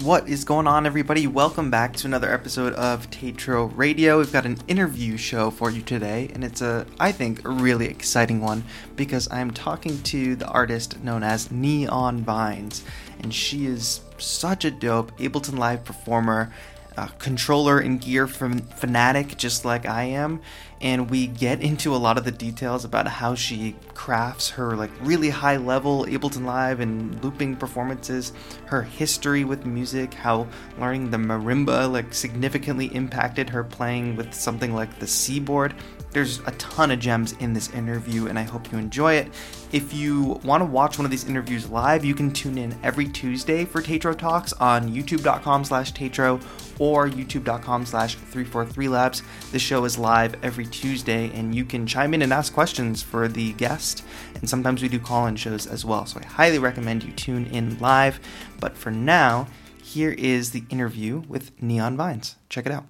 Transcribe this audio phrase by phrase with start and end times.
[0.00, 1.26] What is going on, everybody?
[1.26, 4.18] Welcome back to another episode of Tatro Radio.
[4.18, 7.86] We've got an interview show for you today, and it's a, I think, a really
[7.86, 8.64] exciting one
[8.94, 12.84] because I'm talking to the artist known as Neon Vines,
[13.20, 16.52] and she is such a dope Ableton Live performer,
[16.98, 20.42] uh, controller and gear from fanatic, just like I am.
[20.80, 24.90] And we get into a lot of the details about how she crafts her like
[25.00, 28.32] really high level Ableton Live and looping performances,
[28.66, 30.46] her history with music, how
[30.78, 35.74] learning the marimba like significantly impacted her playing with something like the Seaboard.
[36.10, 39.32] There's a ton of gems in this interview, and I hope you enjoy it.
[39.72, 43.06] If you want to watch one of these interviews live, you can tune in every
[43.06, 46.40] Tuesday for Tatro Talks on youtube.com slash Tatro
[46.78, 49.22] or youtube.com slash 343labs.
[49.50, 53.28] The show is live every Tuesday, and you can chime in and ask questions for
[53.28, 57.12] the guest, and sometimes we do call-in shows as well, so I highly recommend you
[57.12, 58.20] tune in live.
[58.60, 59.48] But for now,
[59.82, 62.36] here is the interview with Neon Vines.
[62.48, 62.84] Check it out.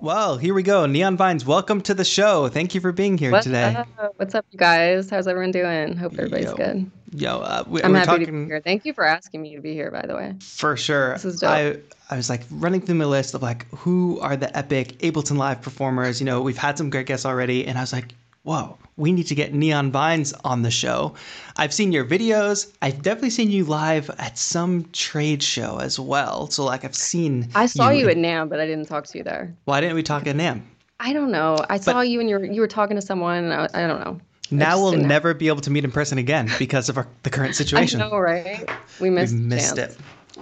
[0.00, 0.86] Well, here we go.
[0.86, 2.48] Neon Vines, welcome to the show.
[2.48, 3.74] Thank you for being here What's today.
[3.74, 4.12] Up?
[4.16, 5.10] What's up, you guys?
[5.10, 5.96] How's everyone doing?
[5.96, 6.54] Hope everybody's Yo.
[6.54, 6.90] good.
[7.14, 8.60] Yo, uh, we, I'm happy to be here.
[8.60, 10.34] Thank you for asking me to be here, by the way.
[10.40, 11.14] for sure.
[11.14, 11.50] This is dope.
[11.50, 11.76] I
[12.10, 15.62] I was like running through my list of like who are the epic Ableton Live
[15.62, 16.20] performers.
[16.20, 18.14] You know, we've had some great guests already, and I was like,
[18.48, 21.14] whoa, we need to get Neon Vines on the show.
[21.58, 22.72] I've seen your videos.
[22.80, 26.46] I've definitely seen you live at some trade show as well.
[26.46, 27.50] So like I've seen.
[27.54, 29.54] I saw you, in- at NAMM, but I didn't talk to you there.
[29.66, 30.62] Why didn't we talk at NAMM?
[30.98, 31.58] I don't know.
[31.68, 33.44] I saw you and you were you were talking to someone.
[33.44, 34.18] And I, I don't know.
[34.50, 37.54] Now we'll never be able to meet in person again because of our, the current
[37.62, 38.00] situation.
[38.00, 38.66] I know, right?
[38.98, 39.94] We missed, we missed it.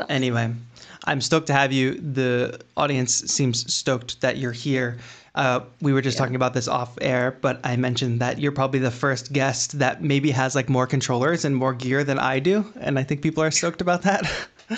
[0.09, 0.55] Anyway,
[1.07, 1.95] I'm stoked to have you.
[1.95, 4.99] The audience seems stoked that you're here.
[5.35, 6.21] Uh, we were just Yeah.
[6.21, 10.03] talking about this off air, but I mentioned that you're probably the first guest that
[10.03, 13.43] maybe has like more controllers and more gear than I do, and I think people
[13.43, 14.23] are stoked about that.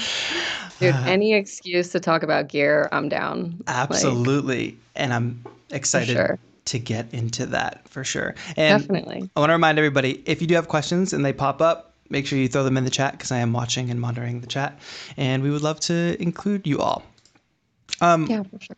[0.81, 3.55] Dude, any excuse to talk about gear, I'm down.
[3.67, 6.39] Like, Absolutely, and I'm excited sure.
[6.67, 8.35] to get into that for sure.
[8.57, 9.29] And definitely.
[9.35, 12.27] I want to remind everybody if you do have questions and they pop up, make
[12.27, 14.79] sure you throw them in the chat because I am watching and monitoring the chat,
[15.17, 17.03] and we would love to include you all.
[18.01, 18.77] Um, Yeah, for sure.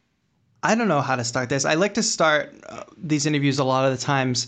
[0.62, 1.64] I don't know how to start this.
[1.64, 4.46] I like to start uh, these interviews a lot of the times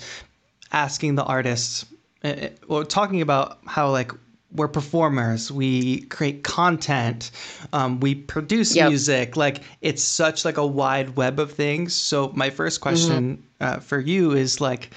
[0.72, 1.86] asking the artists,
[2.24, 4.12] uh, or talking about how like
[4.54, 7.30] we're performers, we create content,
[7.72, 8.88] um, we produce Yep.
[8.90, 9.36] music.
[9.36, 11.94] Like it's such like a wide web of things.
[11.94, 14.90] So my first question uh, for you is like.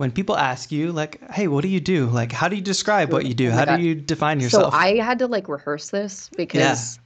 [0.00, 2.06] When people ask you, like, "Hey, what do you do?
[2.06, 3.50] Like, how do you describe what you do?
[3.50, 3.76] Oh how God.
[3.76, 6.98] do you define yourself So yourself?" I had to like rehearse this because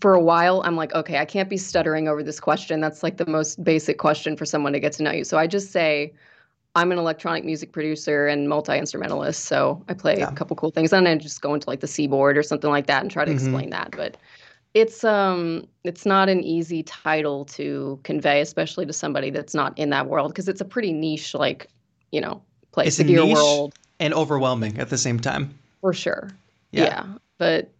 [0.00, 2.80] for a while I'm like, okay, I can't be stuttering over this question.
[2.80, 5.22] That's like the most basic question for someone to get to know you.
[5.22, 6.14] So I just say,
[6.74, 9.44] I'm an electronic music producer and multi instrumentalist.
[9.44, 10.30] So I play Yeah.
[10.30, 12.70] a couple cool things, and then I just go into like the seaboard or something
[12.70, 13.34] like that and try to Mhm.
[13.34, 13.92] explain that.
[13.94, 14.16] But
[14.72, 19.90] it's um it's not an easy title to convey, especially to somebody that's not in
[19.90, 21.66] that world, because it's a pretty niche, like
[22.12, 22.42] you know,
[22.72, 22.88] place.
[22.88, 23.34] It's the gear niche.
[23.34, 25.54] world and overwhelming at the same time.
[25.80, 26.30] for sure.
[26.72, 26.84] Yeah.
[26.84, 27.06] Yeah.
[27.38, 27.70] But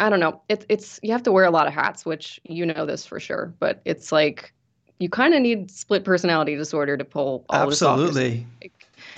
[0.00, 0.40] I don't know.
[0.48, 3.20] It's it's you have to wear a lot of hats, which you know this for
[3.20, 3.52] sure.
[3.58, 4.52] But it's like
[4.98, 7.98] you kind of need split personality disorder to pull all this off.
[7.98, 8.46] Absolutely.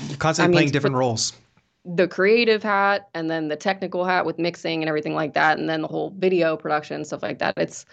[0.08, 1.32] You're constantly I mean, playing different roles.
[1.84, 5.68] the creative hat and then the technical hat with mixing and everything like that, and
[5.68, 7.54] then the whole video production stuff like that.
[7.56, 7.86] It's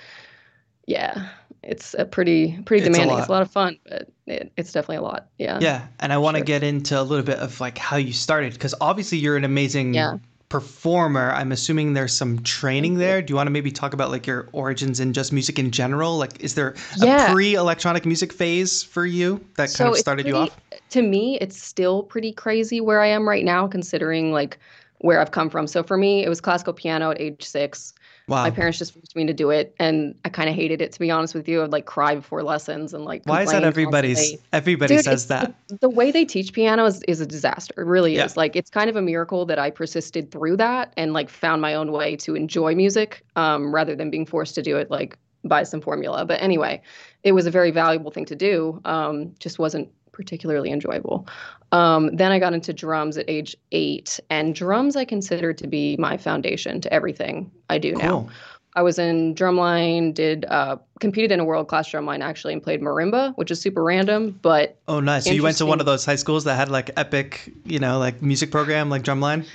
[0.88, 1.30] yeah,
[1.64, 3.16] it's a pretty pretty It's a demanding.
[3.16, 3.20] lot.
[3.22, 5.28] It's a lot of fun, but it, it's definitely a lot.
[5.38, 5.60] Yeah.
[5.62, 6.46] Yeah, and I want to Sure.
[6.46, 9.94] get into a little bit of like how you started because obviously you're an amazing
[9.94, 10.18] Yeah.
[10.50, 11.32] performer.
[11.32, 13.22] I'm assuming there's some training there.
[13.22, 16.18] Do you want to maybe talk about like your origins in just music in general?
[16.18, 17.32] Like, is there Yeah.
[17.32, 20.60] a pre-electronic music phase for you that kind of started you pretty- off?
[20.92, 24.60] To me, it's still pretty crazy where I am right now, considering like
[25.00, 25.66] where I've come from.
[25.66, 27.94] So for me, it was classical piano at age six.
[28.28, 28.44] Wow.
[28.44, 30.94] My parents just forced me to do it, and I kind of hated it.
[30.94, 33.22] To be honest with you, I'd like cry before lessons and like.
[33.26, 34.18] Why is that everybody's?
[34.18, 34.48] constantly.
[34.54, 35.54] Everybody Dude, says that.
[35.68, 37.74] The, the way they teach piano is, is a disaster.
[37.78, 38.26] It really Yeah.
[38.26, 38.38] is.
[38.38, 41.74] Like it's kind of a miracle that I persisted through that and like found my
[41.74, 45.64] own way to enjoy music, um, rather than being forced to do it like by
[45.64, 46.24] some formula.
[46.24, 46.82] But anyway,
[47.24, 48.80] it was a very valuable thing to do.
[48.86, 51.28] Um, just wasn't particularly enjoyable.
[51.74, 55.98] Um, then I got into drums at age eight, and drums I consider to be
[55.98, 58.30] my foundation to everything I do now.
[58.76, 62.82] I was in drumline, did uh, competed in a world class drumline actually, and played
[62.82, 65.26] marimba, which is super random, but Oh, nice.
[65.26, 68.00] So you went to one of those high schools that had like epic, you know,
[68.00, 69.46] like music program, like drumline.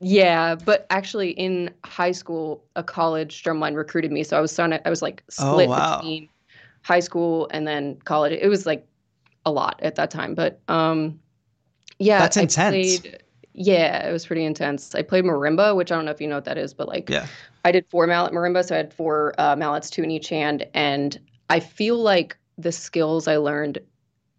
[0.00, 0.56] yeah.
[0.56, 4.80] But actually, in high school, a college drumline recruited me, so I was starting.
[4.84, 5.98] I was like Oh, split wow.
[5.98, 6.28] between
[6.82, 8.32] high school and then college.
[8.40, 8.86] It was like
[9.46, 11.18] a lot at that time, but um,
[11.98, 13.00] Yeah, That's intense.
[13.00, 13.22] played-
[13.58, 14.94] yeah, it was pretty intense.
[14.94, 17.08] I played marimba, which I don't know if you know what that is, but like
[17.08, 17.26] Yeah.
[17.64, 20.66] I did four mallet marimba, so I had four uh, mallets, two in each hand,
[20.74, 23.78] and I feel like the skills I learned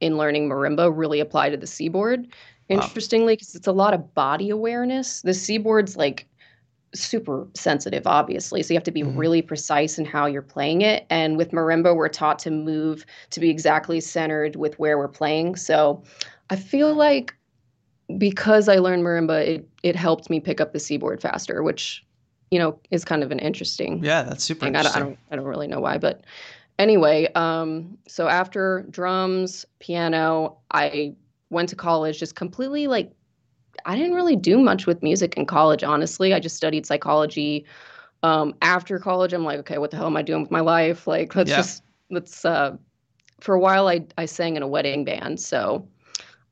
[0.02, 2.28] in learning marimba really apply to the seaboard.
[2.70, 5.22] Interestingly, because it's a lot of body awareness.
[5.24, 6.28] The seaboard's like
[6.94, 9.18] super sensitive, obviously, so you have to be Mhm.
[9.18, 11.06] really precise in how you're playing it.
[11.10, 15.56] And with marimba, we're taught to move to be exactly centered with where we're playing.
[15.58, 16.04] So
[16.50, 17.34] I feel like
[18.18, 22.06] because I learned marimba, it it helped me pick up the seaboard faster, which
[22.52, 24.76] you know is kind of an interesting Yeah, that's super thing.
[24.76, 26.24] I don't, I don't I don't really know why, but
[26.80, 31.16] anyway, um, so after drums, piano, I
[31.50, 33.12] went to college just completely like
[33.86, 36.34] I didn't really do much with music in college, honestly.
[36.34, 37.66] I just studied psychology.
[38.24, 41.08] Um, after college, I'm like, okay, what the hell am I doing with my life?
[41.08, 41.58] Like, let's Yeah.
[41.58, 42.76] just let's uh
[43.40, 45.40] for a while I I sang in a wedding band.
[45.40, 45.88] So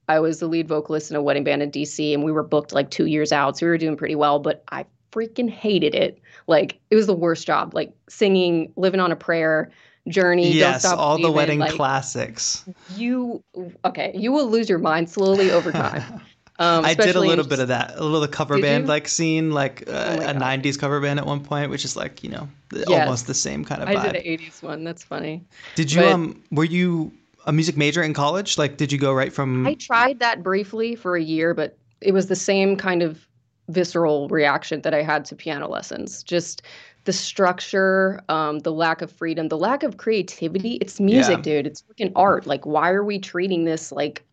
[0.08, 2.74] I was the lead vocalist in a wedding band in DC and we were booked
[2.74, 3.58] like 2 years out.
[3.58, 6.20] So we were doing pretty well, but I freaking hated it.
[6.48, 7.74] Like it was the worst job.
[7.74, 9.72] Like singing, living on a prayer,
[10.08, 12.66] journey, Don't Yes, Stop all the wedding like, classics.
[12.96, 13.44] You
[13.84, 16.22] okay, you will lose your mind slowly over time.
[16.58, 19.08] Um, I did a little just- bit of that, a little the cover band like
[19.10, 20.38] scene, like uh, Oh a God.
[20.64, 22.48] '90s cover band at one point, which is like you know
[22.88, 23.98] almost the same kind of Vibe.
[23.98, 24.84] I did an 80s one.
[24.86, 25.44] That's funny.
[25.76, 27.12] Did you but- um were you
[27.46, 28.58] a music major in college?
[28.58, 32.14] Like did you go right from I tried that briefly for a year, but it
[32.14, 33.28] was the same kind of
[33.68, 36.24] visceral reaction that I had to piano lessons.
[36.24, 36.62] Just
[37.04, 40.76] the structure, um, the lack of freedom, the lack of creativity.
[40.76, 41.42] It's music, Yeah.
[41.44, 41.68] dude.
[41.68, 42.48] It's freaking art.
[42.48, 44.24] Like, why are we treating this like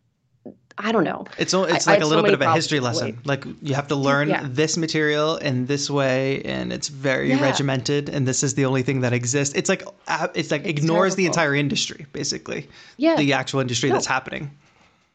[0.77, 1.25] I don't know.
[1.37, 3.19] it's it's like a so little bit of a history lesson.
[3.25, 4.47] Like you have to learn yeah.
[4.49, 7.41] this material in this way, and it's very Yeah.
[7.41, 9.55] regimented, and this is the only thing that exists.
[9.55, 12.67] It's like uh, it's like It's ignores the entire industry, basically,
[12.97, 13.15] Yeah.
[13.17, 13.95] the actual industry No.
[13.95, 14.49] that's happening.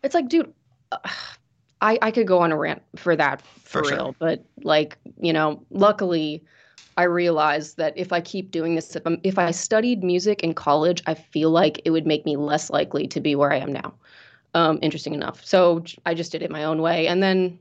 [0.03, 0.53] It's like, dude,
[0.93, 0.99] uh,
[1.81, 3.97] I I could go on a rant for that for, For sure.
[3.97, 6.43] real, but like, you know, luckily
[6.97, 11.03] I realized that if I keep doing this, if, if I studied music in college,
[11.07, 13.95] I feel like it would make me less likely to be where I am now.
[14.55, 15.45] Um, interesting enough.
[15.45, 17.07] So I just did it my own way.
[17.07, 17.59] And then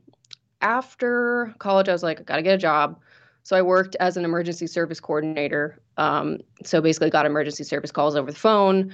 [0.62, 2.98] after college, I was like, I gotta get a job.
[3.42, 5.78] So I worked as an emergency service coordinator.
[5.96, 8.92] Um, so basically, got emergency service calls over the phone.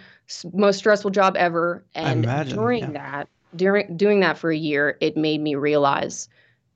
[0.52, 1.84] Most stressful job ever.
[1.94, 2.90] And imagine, during yeah.
[2.92, 6.28] that, during doing that for a year, it made me realize,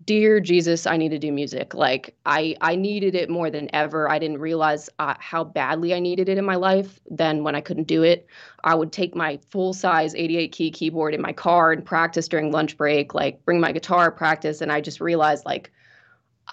[0.09, 1.75] dear Jesus, I need to do music.
[1.75, 4.11] Like I, I needed it more than ever.
[4.11, 6.99] I didn't realize uh, how badly I needed it in my life.
[7.11, 8.27] Then when I couldn't do it,
[8.65, 12.51] I would take my full size 88 key keyboard in my car and practice during
[12.51, 13.13] lunch break.
[13.13, 15.71] Like bring my guitar, practice, and I just realized like.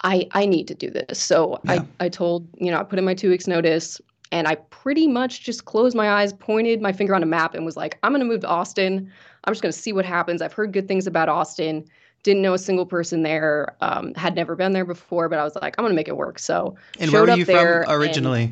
[0.04, 1.18] I, I need to do this.
[1.18, 1.86] So Yeah.
[2.00, 4.02] I, I told, you know, I put in my two weeks notice
[4.34, 7.66] and I pretty much just closed my eyes, pointed my finger on a map, and
[7.66, 9.10] was like, I'm going to move to Austin.
[9.46, 10.42] I'm just going to see what happens.
[10.42, 11.86] I've heard good things about Austin.
[12.26, 13.76] Didn't know a single person there.
[13.82, 16.18] Um, had never been there before, but I was like, I'm going to make it
[16.18, 16.40] work.
[16.40, 18.52] So And where were you from originally?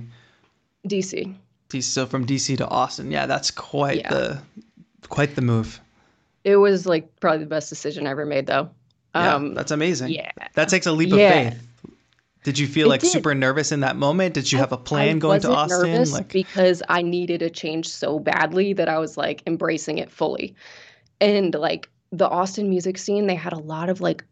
[0.87, 1.33] DC.
[1.69, 3.09] DC, so from DC to Austin.
[3.09, 4.09] Yeah, that's quite Yeah.
[4.11, 4.41] the
[5.09, 5.81] quite the move.
[6.43, 8.69] It was like probably the best decision I ever made, though.
[9.15, 10.09] Yeah, Um, that's amazing.
[10.11, 10.29] yeah.
[10.53, 11.15] That takes a leap Yeah.
[11.15, 11.67] of faith.
[12.43, 13.09] Did you feel It like did.
[13.11, 14.35] super nervous in that moment?
[14.35, 15.91] Did you have a plan going to Austin?
[15.93, 20.11] Nervous Like because I needed a change so badly that I was like embracing it
[20.11, 20.53] fully.
[21.21, 24.23] And like the Austin music scene, they had a lot of like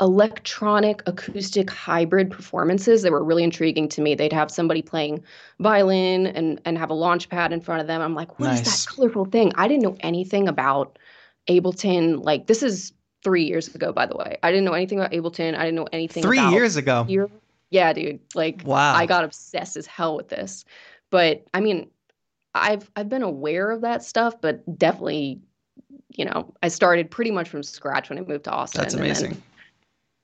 [0.00, 4.14] electronic acoustic hybrid performances that were really intriguing to me.
[4.14, 5.22] They'd have somebody playing
[5.60, 8.00] violin and and have a launch pad in front of them.
[8.00, 8.84] I'm like, what is Nice.
[8.86, 9.52] that colorful thing?
[9.54, 10.98] I didn't know anything about
[11.48, 12.24] Ableton.
[12.24, 14.38] Like this is three years ago, by the way.
[14.42, 15.54] I didn't know anything about Ableton.
[15.54, 17.04] I didn't know anything three years ago.
[17.04, 17.28] here.
[17.70, 18.20] Yeah, dude.
[18.34, 18.94] Like Wow.
[18.94, 20.64] I got obsessed as hell with this.
[21.10, 21.90] But I mean,
[22.54, 25.40] I've I've been aware of that stuff, but definitely,
[26.16, 28.80] you know, I started pretty much from scratch when I moved to Austin.
[28.82, 29.42] That's and then- amazing.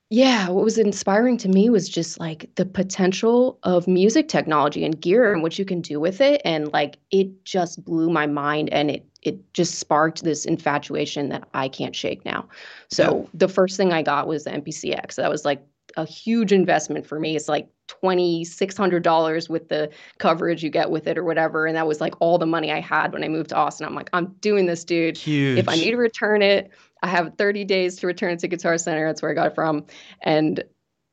[0.09, 4.99] yeah, what was inspiring to me was just like the potential of music technology and
[4.99, 6.41] gear and what you can do with it.
[6.45, 11.47] And like it just blew my mind and it it just sparked this infatuation that
[11.53, 12.47] I can't shake now.
[12.89, 15.15] So the first thing I got was the MPCX.
[15.15, 15.61] That was like
[15.97, 17.35] a huge investment for me.
[17.35, 19.89] It's like twenty six hundred dollars with the
[20.19, 21.65] coverage you get with it or whatever.
[21.65, 23.85] And that was like all the money I had when I moved to Austin.
[23.87, 25.17] I'm like, I'm doing this, dude.
[25.17, 25.57] Huge.
[25.59, 26.71] If I need to return it,
[27.03, 29.07] I have 30 days to return it to Guitar Center.
[29.07, 29.85] That's where I got it from.
[30.21, 30.63] And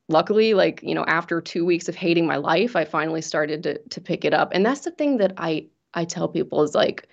[0.07, 3.79] luckily, like, you know, after two weeks of hating my life, I finally started to
[3.79, 4.51] to pick it up.
[4.53, 7.07] And that's the thing that I I tell people is like,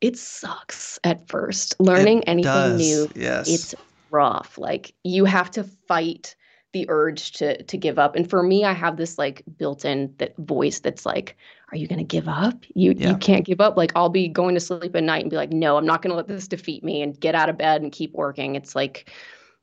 [0.00, 1.74] it sucks at first.
[1.80, 3.48] Learning It anything does, new, Yes.
[3.48, 3.74] it's
[4.10, 4.58] rough.
[4.58, 6.36] Like you have to fight
[6.76, 8.16] the urge to to give up.
[8.16, 11.36] And for me, I have this like built-in that voice that's like,
[11.72, 12.64] "Are you going to give up?
[12.74, 13.10] You yeah.
[13.10, 15.50] you can't give up." Like I'll be going to sleep at night and be like,
[15.50, 17.90] "No, I'm not going to let this defeat me," and get out of bed and
[17.90, 18.56] keep working.
[18.56, 19.10] It's like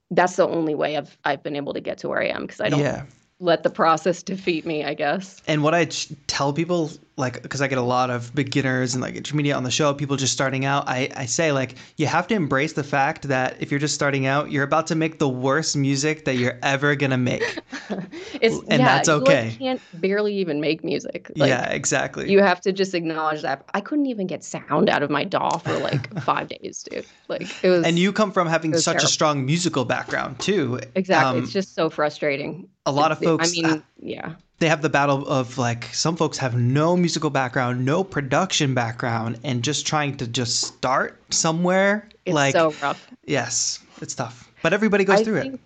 [0.10, 2.62] that's the only way I've I've been able to get to where I am because
[2.62, 3.04] I don't yeah
[3.44, 5.42] let the process defeat me, I guess.
[5.48, 5.86] And what I
[6.28, 9.72] tell people, like, because I get a lot of beginners and like intermediate on the
[9.72, 13.28] show, people just starting out, I, I say, like, you have to embrace the fact
[13.28, 16.58] that if you're just starting out, you're about to make the worst music that you're
[16.64, 17.60] ever going to make.
[18.42, 19.50] it's, and yeah, that's okay.
[19.50, 21.30] You can't barely even make music.
[21.36, 22.32] Like, yeah, exactly.
[22.32, 23.66] You have to just acknowledge that.
[23.74, 27.06] I couldn't even get sound out of my DAW for like five days, dude.
[27.28, 27.86] Like, it was.
[27.86, 29.06] And you come from having such terrible.
[29.06, 30.80] a strong musical background, too.
[30.96, 31.40] Exactly.
[31.40, 33.50] Um, it's just so frustrating a lot of folks.
[33.50, 34.36] I mean, yeah.
[34.60, 39.40] They have the battle of like some folks have no musical background, no production background,
[39.44, 42.08] and just trying to just start somewhere.
[42.26, 43.10] It's like, so rough.
[43.26, 45.60] Yes, it's tough, but everybody goes I through think, it.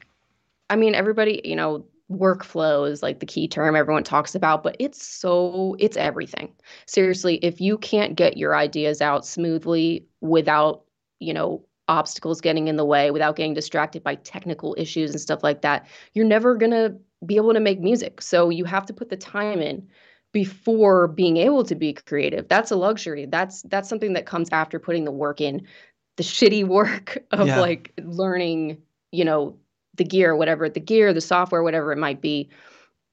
[0.69, 4.75] I mean, everybody, you know, workflow is like the key term everyone talks about, but
[4.79, 6.51] it's so it's everything.
[6.87, 10.83] Seriously, if you can't get your ideas out smoothly without,
[11.19, 15.43] you know, obstacles getting in the way, without getting distracted by technical issues and stuff
[15.43, 18.21] like that, you're never going to be able to make music.
[18.21, 19.87] So you have to put the time in
[20.33, 22.47] before being able to be creative.
[22.47, 23.25] That's a luxury.
[23.25, 25.65] That's that's something that comes after putting the work in,
[26.17, 27.59] the shitty work of yeah.
[27.59, 28.81] like learning,
[29.11, 29.57] you know,
[29.95, 32.49] the gear, whatever the gear, the software, whatever it might be.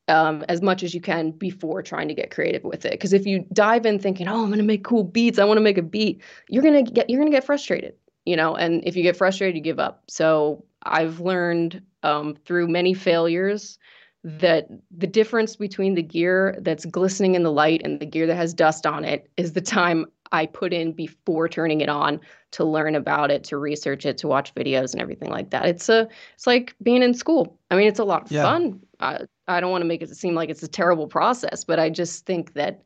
[0.06, 2.90] Um, as much as you can before trying to get creative with it.
[2.90, 5.38] Because if you dive in thinking, "Oh, I'm going to make cool beats.
[5.38, 6.20] I want to make a beat,"
[6.50, 7.94] you're gonna get you're gonna get frustrated,
[8.26, 8.54] you know.
[8.54, 10.02] And if you get frustrated, you give up.
[10.08, 13.78] So I've learned um, through many failures
[14.22, 18.36] that the difference between the gear that's glistening in the light and the gear that
[18.36, 22.20] has dust on it is the time I put in before turning it on
[22.52, 25.66] to learn about it, to research it, to watch videos and everything like that.
[25.66, 27.58] It's a it's like being in school.
[27.70, 28.42] I mean, it's a lot of yeah.
[28.42, 28.80] fun.
[29.00, 31.90] I, I don't want to make it seem like it's a terrible process, but I
[31.90, 32.82] just think that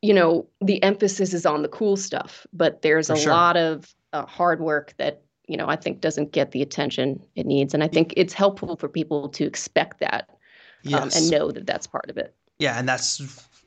[0.00, 3.32] you know the emphasis is on the cool stuff, but there's For a sure.
[3.32, 7.46] lot of uh, hard work that you know I think doesn't get the attention it
[7.46, 10.30] needs, and I think it's helpful for people to expect that
[10.82, 11.02] yes.
[11.02, 12.34] um, and know that that's part of it.
[12.58, 13.20] Yeah, and that's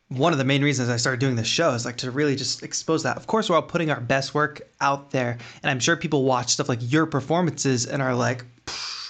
[0.09, 2.63] one of the main reasons I started doing this show is like to really just
[2.63, 3.17] expose that.
[3.17, 6.49] Of course, we're all putting our best work out there, and I'm sure people watch
[6.49, 8.43] stuff like your performances and are like,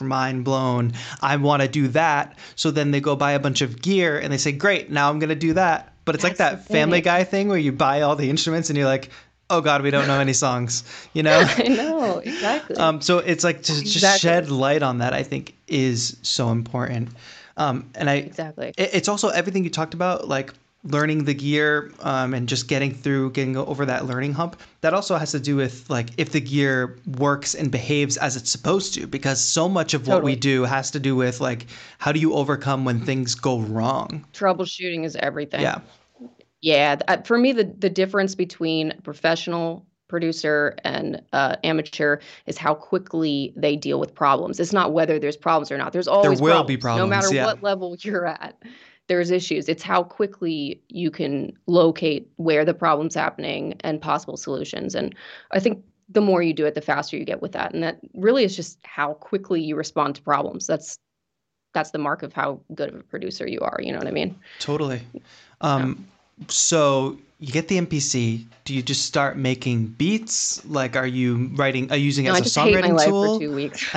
[0.01, 0.93] mind blown.
[1.21, 2.37] I want to do that.
[2.55, 5.19] So then they go buy a bunch of gear and they say, great, now I'm
[5.19, 5.93] going to do that.
[6.05, 8.77] But it's That's like that Family Guy thing where you buy all the instruments and
[8.77, 9.09] you're like,
[9.49, 13.43] oh god we don't know any songs you know i know exactly um, so it's
[13.43, 13.91] like to exactly.
[13.91, 17.09] just shed light on that i think is so important
[17.59, 18.73] um, and I exactly.
[18.77, 20.53] It, it's also everything you talked about, like
[20.85, 24.59] learning the gear um, and just getting through, getting over that learning hump.
[24.79, 28.49] That also has to do with like if the gear works and behaves as it's
[28.49, 32.13] supposed to, because so much of what we do has to do with like how
[32.13, 34.25] do you overcome when things go wrong.
[34.33, 35.61] Troubleshooting is everything.
[35.61, 35.81] Yeah.
[36.61, 43.53] Yeah, for me, the the difference between professional producer and uh, amateur is how quickly
[43.55, 44.59] they deal with problems.
[44.59, 45.93] It's not whether there's problems or not.
[45.93, 47.45] There's always there will problems, be problems, no matter yeah.
[47.45, 48.61] what level you're at.
[49.07, 49.69] There's issues.
[49.69, 54.93] It's how quickly you can locate where the problem's happening and possible solutions.
[54.93, 55.15] And
[55.51, 57.73] I think the more you do it, the faster you get with that.
[57.73, 60.67] And that really is just how quickly you respond to problems.
[60.67, 60.97] That's
[61.73, 63.79] that's the mark of how good of a producer you are.
[63.79, 64.35] You know what I mean?
[64.59, 65.01] Totally.
[65.61, 66.15] Um, yeah.
[66.47, 68.45] So you get the MPC.
[68.65, 70.63] Do you just start making beats?
[70.65, 71.91] Like, are you writing?
[71.91, 73.21] Are you using it no, as a songwriting I just hate my tool?
[73.21, 73.91] life for two weeks.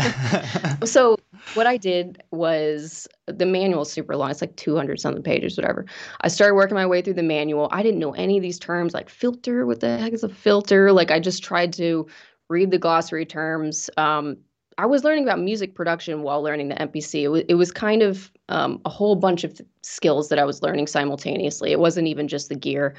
[0.90, 1.16] so
[1.54, 4.30] what I did was the manual super long.
[4.30, 5.84] It's like 200 something pages, whatever.
[6.20, 7.68] I started working my way through the manual.
[7.72, 9.66] I didn't know any of these terms, like filter.
[9.66, 10.92] What the heck is a filter?
[10.92, 12.06] Like, I just tried to
[12.48, 13.90] read the glossary terms.
[13.96, 14.38] Um,
[14.78, 17.22] I was learning about music production while learning the MPC.
[17.22, 20.62] It was, it was kind of um, a whole bunch of skills that I was
[20.62, 21.72] learning simultaneously.
[21.72, 22.94] It wasn't even just the gear.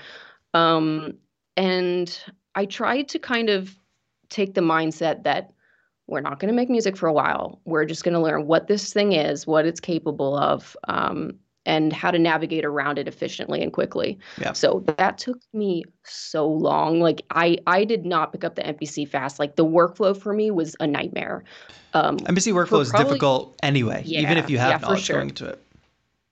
[0.53, 1.15] Um,
[1.57, 2.17] and
[2.55, 3.75] I tried to kind of
[4.29, 5.51] take the mindset that
[6.07, 7.61] we're not going to make music for a while.
[7.65, 11.93] We're just going to learn what this thing is, what it's capable of, um, and
[11.93, 14.19] how to navigate around it efficiently and quickly.
[14.39, 14.53] Yeah.
[14.53, 16.99] So that took me so long.
[16.99, 19.39] Like I, I did not pick up the MPC fast.
[19.39, 21.43] Like the workflow for me was a nightmare.
[21.93, 25.17] Um, MPC workflow is probably, difficult anyway, yeah, even if you have yeah, knowledge sure.
[25.17, 25.63] going to it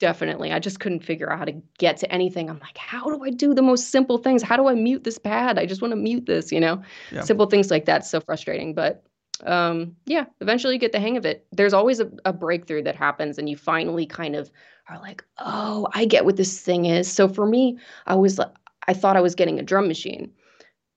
[0.01, 0.51] definitely.
[0.51, 2.50] I just couldn't figure out how to get to anything.
[2.50, 4.41] I'm like, how do I do the most simple things?
[4.41, 5.59] How do I mute this pad?
[5.59, 6.81] I just want to mute this, you know?
[7.11, 7.21] Yeah.
[7.21, 8.03] Simple things like that.
[8.03, 8.73] So frustrating.
[8.73, 9.03] But
[9.45, 11.45] um, yeah, eventually you get the hang of it.
[11.51, 14.51] There's always a, a breakthrough that happens, and you finally kind of
[14.89, 17.12] are like, oh, I get what this thing is.
[17.12, 18.39] So for me, I was
[18.88, 20.31] I thought I was getting a drum machine.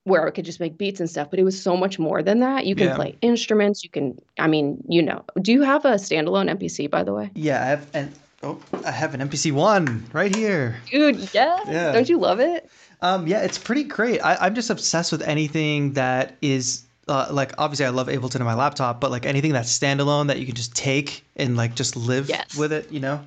[0.05, 2.41] where I could just make beats and stuff, but it was so much more than
[2.41, 2.67] that.
[2.67, 2.95] You can Yeah.
[2.97, 3.83] play instruments.
[3.83, 5.25] You can, I mean, you know.
[5.41, 7.31] Do you have a standalone MPC, by the way?
[7.35, 10.77] Yeah, I have an oh, I have an MPC one right here.
[10.91, 11.59] Dude, yeah.
[11.67, 11.93] Yeah.
[11.93, 12.69] Don't you love it?
[13.01, 14.21] Um, yeah, it's pretty great.
[14.21, 18.47] I, I'm just obsessed with anything that is uh, like obviously I love Ableton on
[18.47, 21.97] my laptop, but like anything that's standalone that you can just take and like just
[21.97, 22.57] live Yes.
[22.57, 23.21] with it, you know?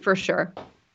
[0.00, 0.52] For sure.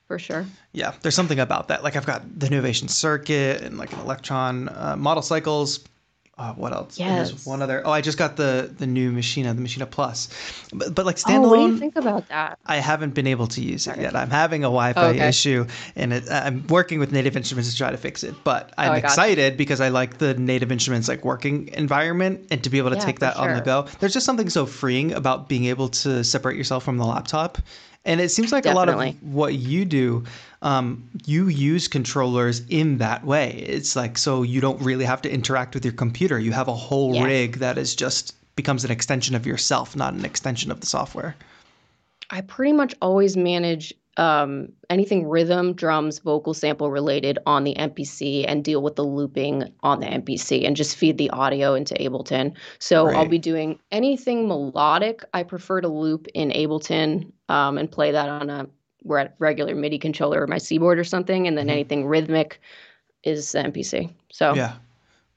[0.07, 0.45] For sure.
[0.73, 1.83] Yeah, there's something about that.
[1.83, 5.79] Like I've got the Novation Circuit and like an Elektron uh, model cycles.
[6.35, 6.97] Uh, what else?
[6.97, 7.29] Yes.
[7.29, 7.85] There's one other.
[7.85, 10.29] Oh, I just got the the new Maschine, the Maschine Plus.
[10.73, 11.45] But, but like standalone.
[11.45, 12.57] Oh, what do you think about that?
[12.65, 14.15] I haven't been able to use it yet.
[14.15, 15.27] I'm having a Wi-Fi Oh, okay.
[15.27, 18.33] issue, and it, I'm working with Native Instruments to try to fix it.
[18.43, 19.13] But I'm Oh, I gotcha.
[19.13, 22.95] excited because I like the Native Instruments like working environment, and to be able to
[22.95, 23.85] Yeah, take that on the go.
[23.99, 27.59] There's just something so freeing about being able to separate yourself from the laptop.
[28.05, 30.25] And it seems like a lot of what you do,
[30.61, 33.51] um, you use controllers in that way.
[33.67, 36.37] It's like so you don't really have to interact with your computer.
[36.37, 37.23] You have a whole Yeah.
[37.23, 41.35] rig that is just becomes an extension of yourself, not an extension of the software.
[42.29, 48.45] I pretty much always manage um, anything rhythm, drums, vocal sample related on the MPC
[48.47, 52.53] and deal with the looping on the MPC and just feed the audio into Ableton.
[52.77, 55.23] So I'll be doing anything melodic.
[55.33, 58.67] I prefer to loop in Ableton um, and play that on a
[59.03, 61.47] re- regular MIDI controller or my keyboard or something.
[61.47, 61.71] And then Mhm.
[61.71, 62.59] anything rhythmic
[63.23, 64.13] is the MPC.
[64.31, 64.75] So Yeah,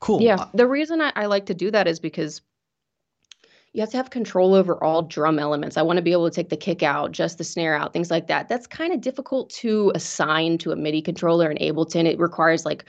[0.01, 0.21] cool.
[0.23, 2.43] yeah, the reason I, I like to do that is because
[3.73, 5.77] you have to have control over all drum elements.
[5.77, 8.11] I want to be able to take the kick out, just the snare out, things
[8.11, 8.49] like that.
[8.49, 12.07] That's kind of difficult to assign to a MIDI controller in Ableton.
[12.07, 12.87] It requires like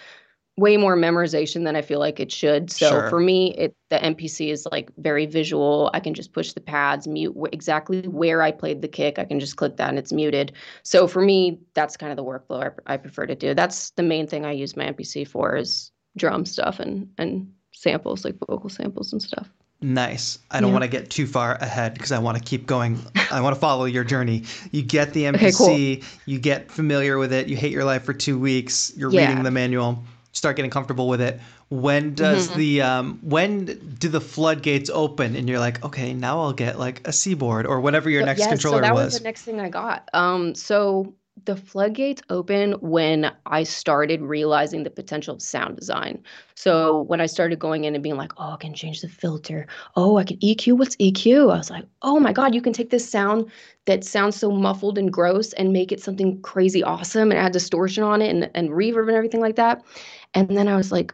[0.57, 2.71] way more memorization than I feel like it should.
[2.71, 3.09] So Sure.
[3.09, 5.89] for me, it the MPC is like very visual.
[5.93, 9.19] I can just push the pads, mute wh- exactly where I played the kick.
[9.19, 10.53] I can just click that and it's muted.
[10.83, 13.53] So for me, that's kind of the workflow I, I prefer to do.
[13.53, 18.25] That's the main thing I use my MPC for is drum stuff and and samples
[18.25, 19.47] like vocal samples and stuff.
[19.79, 20.39] Nice.
[20.49, 20.73] I don't Yeah.
[20.73, 22.97] want to get too far ahead because I want to keep going.
[23.31, 24.43] I want to follow your journey.
[24.71, 28.13] You get the Okay, MPC, you get familiar with it, you hate your life for
[28.13, 29.27] two weeks, you're Yeah.
[29.29, 30.03] reading the manual,
[30.37, 31.39] start getting comfortable with it.
[31.69, 32.55] When does Mhm.
[32.55, 33.65] the um when
[33.99, 37.81] do the floodgates open and you're like, okay, now I'll get like a Seaboard or
[37.81, 39.05] whatever your So- next yeah, controller so that was.
[39.05, 40.07] was the next thing I got.
[40.13, 41.13] Um, so
[41.45, 46.23] the floodgates open when I started realizing the potential of sound design.
[46.55, 49.67] So when I started going in and being like, oh, I can change the filter.
[49.95, 50.73] Oh, I can EQ.
[50.79, 51.53] What's EQ?
[51.53, 53.51] I was like, oh my God, you can take this sound
[53.85, 58.03] that sounds so muffled and gross and make it something crazy awesome and add distortion
[58.03, 59.83] on it and, and reverb and everything like that.
[60.33, 61.13] And then I was like,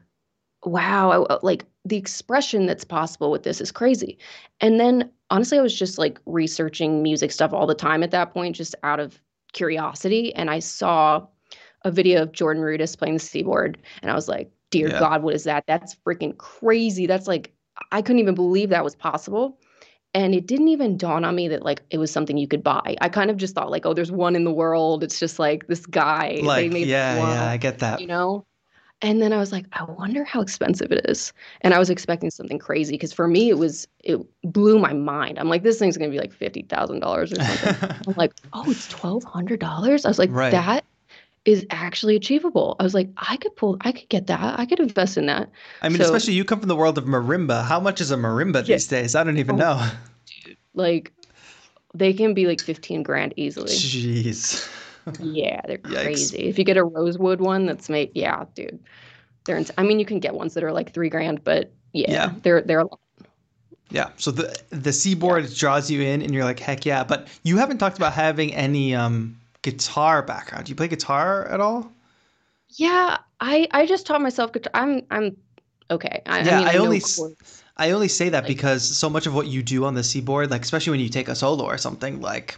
[0.66, 4.18] wow, I, uh, like the expression that's possible with this is crazy.
[4.62, 8.34] And then honestly, I was just like researching music stuff all the time at that
[8.34, 9.22] point, just out of
[9.54, 10.34] curiosity.
[10.36, 11.26] And I saw
[11.84, 15.00] a video of Jordan Rudess playing the seaboard, and I was like, dear Yeah.
[15.00, 15.66] God, what is that?
[15.68, 17.06] That's freaking crazy.
[17.06, 17.54] That's like,
[17.92, 19.60] I couldn't even believe that was possible.
[20.16, 22.96] And it didn't even dawn on me that like it was something you could buy.
[23.02, 25.04] I kind of just thought like, oh, there's one in the world.
[25.04, 26.36] It's just like this guy.
[26.36, 28.00] they like, made yeah, yeah, I get that.
[28.00, 28.46] you know
[29.04, 32.32] and then i was like i wonder how expensive it is and i was expecting
[32.32, 35.98] something crazy because for me it was it blew my mind i'm like this thing's
[35.98, 40.32] going to be like $50000 or something i'm like oh it's $1200 i was like
[40.32, 40.52] Right.
[40.52, 40.84] that
[41.46, 44.80] is actually achievable i was like i could pull i could get that i could
[44.80, 45.50] invest in that
[45.82, 47.66] I mean, So- especially you come from the world of marimba.
[47.66, 48.76] How much is a marimba Yeah.
[48.76, 49.14] these days?
[49.16, 49.76] I don't even Oh.
[49.76, 49.90] know.
[50.74, 51.12] like
[51.94, 54.68] they can be like 15 grand easily Jeez.
[55.20, 58.80] Yeah they're crazy if you get a rosewood one that's made yeah dude
[59.46, 62.12] they're ins- i mean you can get ones that are like three grand but yeah,
[62.12, 62.34] Yeah.
[62.42, 63.00] they're they're a lot
[63.92, 64.10] Yeah.
[64.18, 67.04] So the the Seaboard draws you in, and you're like, heck yeah.
[67.04, 70.66] But you haven't talked about having any um guitar background.
[70.66, 71.92] Do you play guitar at all?
[72.70, 74.72] Yeah, I I just taught myself guitar.
[74.74, 75.38] I'm I'm
[75.92, 76.22] okay.
[76.26, 77.02] I, Yeah, I mean, I I, only.
[77.78, 80.50] I only say that Like- because so much of what you do on the Seaboard,
[80.50, 82.58] like especially when you take a solo or something, like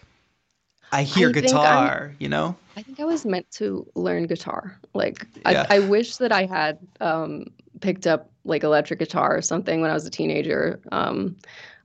[0.95, 2.13] I hear I guitar.
[2.19, 2.55] You know?
[2.77, 4.79] I think I was meant to learn guitar.
[4.93, 5.65] Like Yeah.
[5.69, 7.47] I I wish that I had um
[7.81, 10.79] picked up like electric guitar or something when I was a teenager.
[10.91, 11.35] Um,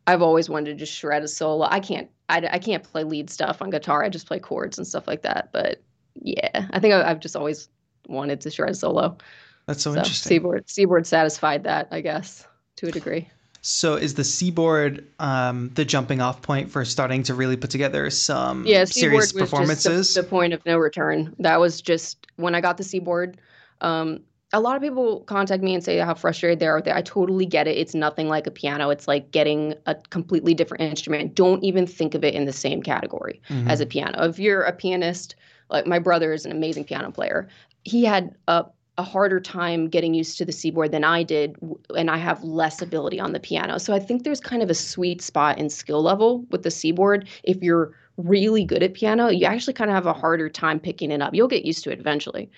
[0.06, 1.66] I've always wanted to just shred a solo.
[1.68, 4.04] I can't I I can't play lead stuff on guitar.
[4.04, 5.50] I just play chords and stuff like that.
[5.52, 5.82] But
[6.14, 7.68] yeah, I think I, I've just always
[8.08, 9.18] wanted to shred a solo.
[9.66, 10.30] That's so, So interesting.
[10.30, 12.46] Seaboard Seaboard satisfied that, I guess,
[12.76, 13.28] to a degree.
[13.62, 18.08] So is the Seaboard um, the jumping off point for starting to really put together
[18.10, 20.14] some yeah, serious performances?
[20.14, 21.34] the, the point of no return.
[21.38, 23.38] That was just when I got the Seaboard.
[23.80, 24.20] Um,
[24.52, 26.94] a lot of people contact me and say how frustrated they are with it.
[26.94, 27.76] I totally get it.
[27.76, 28.90] It's nothing like a piano.
[28.90, 31.34] It's like getting a completely different instrument.
[31.34, 33.68] Don't even think of it in the same category Mhm.
[33.68, 34.24] as a piano.
[34.24, 35.36] If you're a pianist,
[35.68, 37.48] like my brother is an amazing piano player.
[37.84, 38.64] He had a
[39.00, 41.56] a harder time getting used to the Seaboard than I did,
[41.96, 43.78] and I have less ability on the piano.
[43.78, 47.26] So I think there's kind of a sweet spot in skill level with the Seaboard.
[47.42, 51.10] If you're really good at piano, you actually kind of have a harder time picking
[51.10, 51.34] it up.
[51.34, 52.50] You'll get used to it eventually,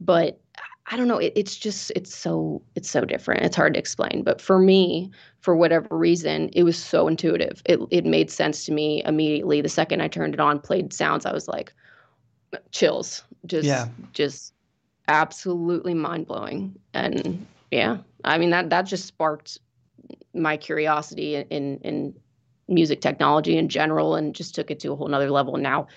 [0.00, 0.40] but
[0.86, 1.18] I don't know.
[1.18, 3.42] It, it's just it's so it's so different.
[3.42, 4.22] It's hard to explain.
[4.24, 5.10] But for me,
[5.40, 7.62] for whatever reason, it was so intuitive.
[7.66, 9.60] It it made sense to me immediately.
[9.60, 11.74] The second I turned it on, played sounds, I was like,
[12.72, 13.22] chills.
[13.44, 13.88] Just yeah.
[14.14, 14.54] just
[15.10, 16.78] absolutely mind blowing.
[16.94, 19.58] And yeah, I mean that that just sparked
[20.34, 22.14] my curiosity in in
[22.68, 25.54] music technology in general, and just took it to a whole nother level.
[25.54, 25.88] And now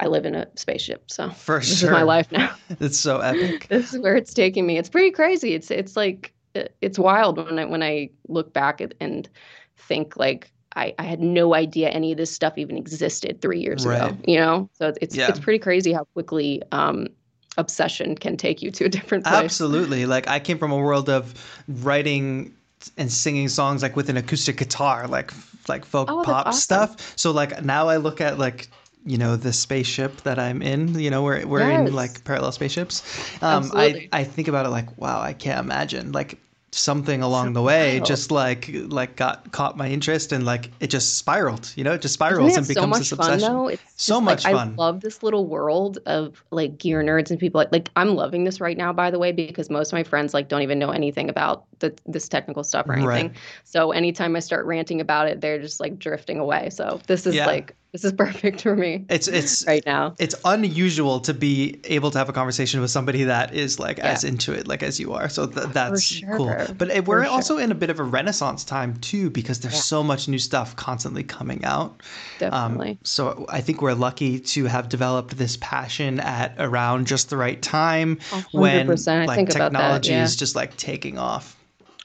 [0.00, 1.10] I live in a spaceship.
[1.10, 2.54] So for this sure, is my life now.
[2.80, 3.66] it's so epic.
[3.70, 4.78] this is where it's taking me.
[4.78, 5.54] It's pretty crazy.
[5.54, 6.32] It's it's like
[6.80, 9.28] it's wild when I when I look back at, and
[9.76, 13.86] think like I, I had no idea any of this stuff even existed three years
[13.86, 14.10] right.
[14.10, 14.16] ago.
[14.26, 15.28] You know, so it's yeah.
[15.28, 17.08] it's pretty crazy how quickly um,
[17.56, 19.34] obsession can take you to a different place.
[19.36, 20.06] Absolutely.
[20.06, 21.34] Like I came from a world of
[21.68, 22.54] writing
[22.96, 25.32] and singing songs like with an acoustic guitar, like
[25.68, 26.60] like folk oh, pop awesome.
[26.60, 27.12] stuff.
[27.16, 28.68] So like now I look at like
[29.04, 30.98] you know the spaceship that I'm in.
[30.98, 31.88] You know we're we're yes.
[31.88, 33.02] in like parallel spaceships.
[33.42, 36.38] Um, I I think about it like wow I can't imagine like
[36.72, 41.16] something along the way just like like got caught my interest and like it just
[41.16, 43.68] spiraled you know it just spirals and becomes so this obsession fun, though?
[43.68, 47.40] It's so much like, fun i love this little world of like gear nerds and
[47.40, 50.04] people like, like i'm loving this right now by the way because most of my
[50.04, 53.36] friends like don't even know anything about the, this technical stuff or anything right.
[53.64, 57.34] so anytime i start ranting about it they're just like drifting away so this is
[57.34, 57.46] yeah.
[57.46, 59.06] like this is perfect for me.
[59.08, 60.14] It's it's right now.
[60.18, 64.08] It's unusual to be able to have a conversation with somebody that is like yeah.
[64.08, 65.30] as into it like as you are.
[65.30, 66.36] So th- that's sure.
[66.36, 66.54] cool.
[66.76, 69.80] But it, we're also in a bit of a renaissance time too because there's yeah.
[69.80, 72.02] so much new stuff constantly coming out.
[72.38, 72.90] Definitely.
[72.90, 77.36] Um, so I think we're lucky to have developed this passion at around just the
[77.36, 78.44] right time 100%.
[78.52, 80.24] when like technology yeah.
[80.24, 81.56] is just like taking off.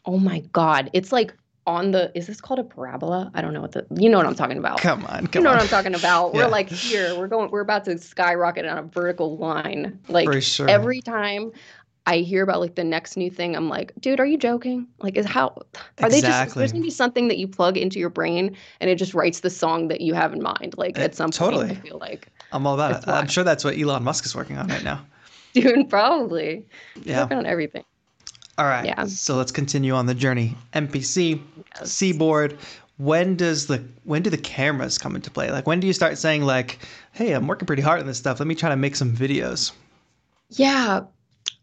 [0.05, 1.33] Oh my god, it's like
[1.67, 3.31] on the is this called a parabola?
[3.33, 4.79] I don't know what the you know what I'm talking about.
[4.79, 5.29] Come on, come on.
[5.33, 5.55] you know on.
[5.57, 6.31] what I'm talking about.
[6.33, 6.41] yeah.
[6.41, 9.99] We're like here, we're going we're about to skyrocket on a vertical line.
[10.07, 10.69] Like sure.
[10.69, 11.51] every time
[12.07, 14.87] I hear about like the next new thing, I'm like, dude, are you joking?
[14.99, 16.09] Like, is how are exactly.
[16.09, 19.13] they just there's gonna be something that you plug into your brain and it just
[19.13, 20.75] writes the song that you have in mind.
[20.77, 21.67] Like it, at some totally.
[21.67, 23.07] point, I feel like I'm all about it.
[23.07, 25.05] I'm sure that's what Elon Musk is working on right now.
[25.53, 26.65] dude, probably.
[27.03, 27.21] Yeah.
[27.21, 27.83] working on everything.
[28.57, 28.85] All right.
[28.85, 29.05] Yeah.
[29.05, 30.55] So let's continue on the journey.
[30.73, 31.41] MPC,
[31.75, 31.91] yes.
[31.91, 32.57] Seaboard.
[32.97, 35.51] When does the when do the cameras come into play?
[35.51, 36.79] Like when do you start saying like,
[37.11, 38.39] "Hey, I'm working pretty hard on this stuff.
[38.39, 39.71] Let me try to make some videos."
[40.49, 41.01] Yeah.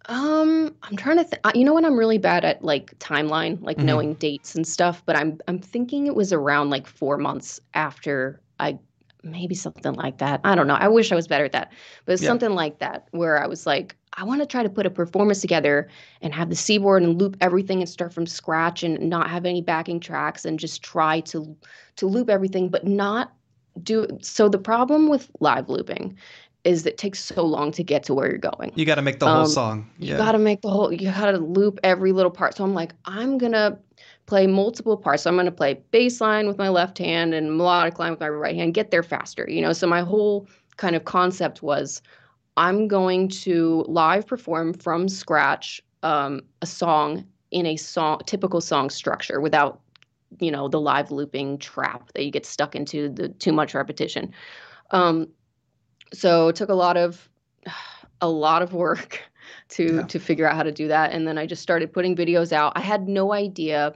[0.09, 1.43] Um, I'm trying to think.
[1.55, 1.85] You know what?
[1.85, 3.87] I'm really bad at like timeline, like mm-hmm.
[3.87, 5.03] knowing dates and stuff.
[5.05, 8.79] But I'm I'm thinking it was around like four months after I
[9.23, 10.41] maybe something like that.
[10.45, 10.75] I don't know.
[10.75, 11.73] I wish I was better at that,
[12.07, 12.27] but yeah.
[12.27, 15.41] something like that where I was like, I want to try to put a performance
[15.41, 15.89] together
[16.23, 19.61] and have the Seaboard and loop everything and start from scratch and not have any
[19.61, 21.55] backing tracks and just try to
[21.97, 23.33] to loop everything, but not
[23.83, 24.07] do.
[24.23, 26.17] So the problem with live looping
[26.69, 28.71] is it takes so long to get to where you're going.
[28.75, 29.91] You got to make the whole um, song.
[29.99, 30.13] Yeah.
[30.13, 30.93] You got to make the whole.
[30.93, 32.57] You got to loop every little part.
[32.57, 33.79] So I'm like, I'm gonna
[34.27, 35.23] play multiple parts.
[35.23, 38.29] So I'm gonna play bass line with my left hand and melodic line with my
[38.29, 38.75] right hand.
[38.75, 39.47] Get there faster.
[39.49, 39.73] You know.
[39.73, 42.03] So my whole kind of concept was
[42.57, 48.91] I'm going to live perform from scratch um, a song in a song typical song
[48.91, 49.81] structure without
[50.39, 54.35] you know the live looping trap that you get stuck into the too much repetition.
[54.91, 55.29] Um,
[56.13, 57.29] so it took a lot of
[58.21, 59.23] a lot of work
[59.71, 60.03] to yeah.
[60.03, 62.73] to figure out how to do that, and then I just started putting videos out.
[62.77, 63.95] I had no idea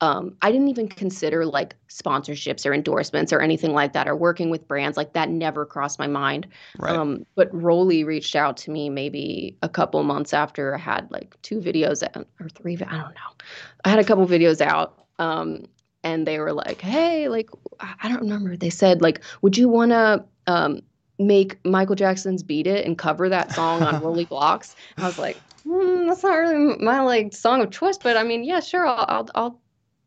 [0.00, 4.48] um, I didn't even consider like sponsorships or endorsements or anything like that or working
[4.48, 4.96] with brands.
[4.96, 6.46] Like that never crossed my mind.
[6.78, 6.94] Right.
[6.94, 11.36] Um, but ROLI reached out to me maybe a couple months after I had like
[11.42, 12.74] two videos out, or three.
[12.74, 13.34] I don't know.
[13.84, 15.04] I had a couple videos out.
[15.18, 15.64] Um,
[16.04, 18.56] and they were like, hey, like, I don't remember.
[18.56, 20.80] They said, like, would you want to um,
[21.18, 24.76] make Michael Jackson's Beat It and cover that song on ROLI Blocks?
[24.96, 28.22] And I was like, mm, that's not really my like song of choice, but I
[28.22, 29.60] mean, yeah, sure, I'll, I'll, I'll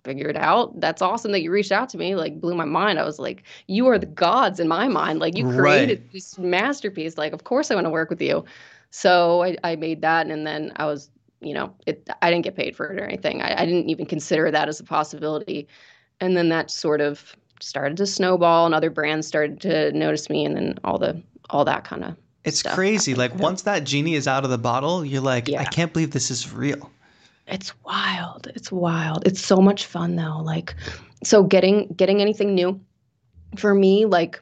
[0.04, 0.80] figure it out.
[0.80, 2.15] That's awesome that you reached out to me.
[2.15, 3.00] Like blew my mind.
[3.00, 5.19] I was like, you are the gods in my mind.
[5.19, 6.13] Like you created right.
[6.13, 7.17] this masterpiece.
[7.17, 8.43] Like, of course I want to work with you.
[8.89, 12.56] So I, I made that and then I was, you know, it I didn't get
[12.56, 13.41] paid for it or anything.
[13.41, 15.67] I, I didn't even consider that as a possibility.
[16.19, 20.45] And then that sort of started to snowball and other brands started to notice me
[20.45, 23.12] and then all the all that kind of it's crazy.
[23.12, 23.34] Happened.
[23.34, 25.62] Like once that genie is out of the bottle, you're like, yeah.
[25.62, 26.89] I can't believe this is real.
[27.47, 28.47] It's wild.
[28.56, 29.28] It's wild.
[29.28, 30.39] It's so much fun though.
[30.43, 30.76] Like
[31.24, 32.80] so getting getting anything new
[33.58, 34.41] for me like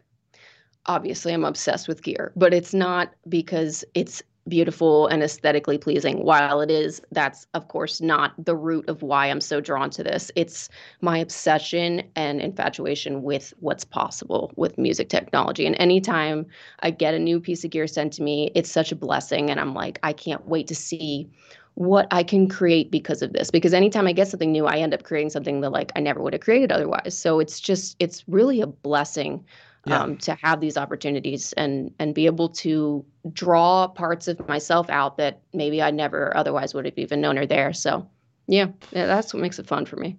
[0.85, 6.23] obviously I'm obsessed with gear, but it's not because it's beautiful and aesthetically pleasing.
[6.23, 10.03] While it is, that's of course not the root of why I'm so drawn to
[10.03, 10.31] this.
[10.35, 10.69] It's
[11.01, 15.65] my obsession and infatuation with what's possible with music technology.
[15.65, 16.45] And anytime
[16.81, 19.49] I get a new piece of gear sent to me, it's such a blessing.
[19.49, 21.29] And I'm like, I can't wait to see
[21.75, 23.49] what I can create because of this.
[23.49, 26.21] Because anytime I get something new, I end up creating something that like I never
[26.21, 27.17] would have created otherwise.
[27.17, 29.45] So it's just it's really a blessing
[29.85, 30.01] yeah.
[30.01, 35.17] um, to have these opportunities and and be able to draw parts of myself out
[35.17, 37.73] that maybe I never otherwise would have even known are there.
[37.73, 38.07] So
[38.47, 40.17] yeah, yeah, that's what makes it fun for me.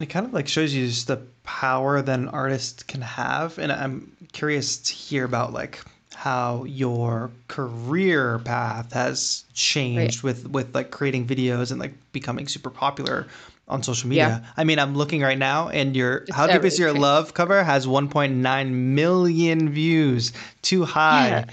[0.00, 3.70] It kind of like shows you just the power that an artist can have, and
[3.70, 5.80] I'm curious to hear about like
[6.14, 10.24] how your career path has changed right.
[10.24, 13.26] with with like creating videos and like becoming super popular
[13.68, 14.42] on social media.
[14.42, 14.50] Yeah.
[14.56, 17.62] I mean, I'm looking right now, and your it's "How Deep Is Your Love" cover
[17.62, 20.32] has 1.9 million views.
[20.62, 21.28] Too high.
[21.28, 21.44] Yeah.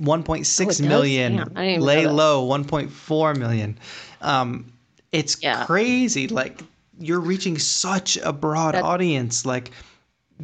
[0.00, 1.52] 1.6 oh, million.
[1.54, 2.46] Lay low.
[2.46, 3.78] 1.4 million.
[4.20, 4.72] Um,
[5.10, 5.66] it's yeah.
[5.66, 6.28] crazy.
[6.28, 6.62] Like
[6.98, 9.44] you're reaching such a broad That's, audience.
[9.44, 9.72] Like,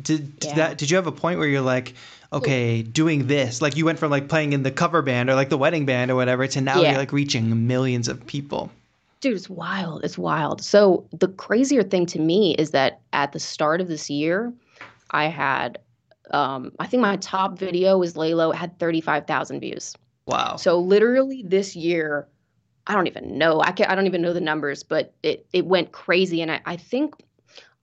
[0.01, 0.27] did, yeah.
[0.41, 0.79] did that?
[0.79, 1.95] Did you have a point where you're like,
[2.33, 3.63] okay, doing this?
[3.63, 6.11] Like you went from like playing in the cover band or like the wedding band
[6.11, 8.73] or whatever to now you're like reaching millions of people
[9.25, 10.05] dude, it's wild.
[10.05, 10.63] It's wild.
[10.63, 14.53] So the crazier thing to me is that at the start of this year,
[15.13, 15.79] I had,
[16.31, 18.53] um, I think my top video was Laylo.
[18.53, 19.95] It had 35,000 views.
[20.27, 20.57] Wow.
[20.57, 22.29] So literally this year,
[22.87, 23.63] I don't even know.
[23.63, 26.43] I can I don't even know the numbers, but it it went crazy.
[26.43, 27.15] And I, I think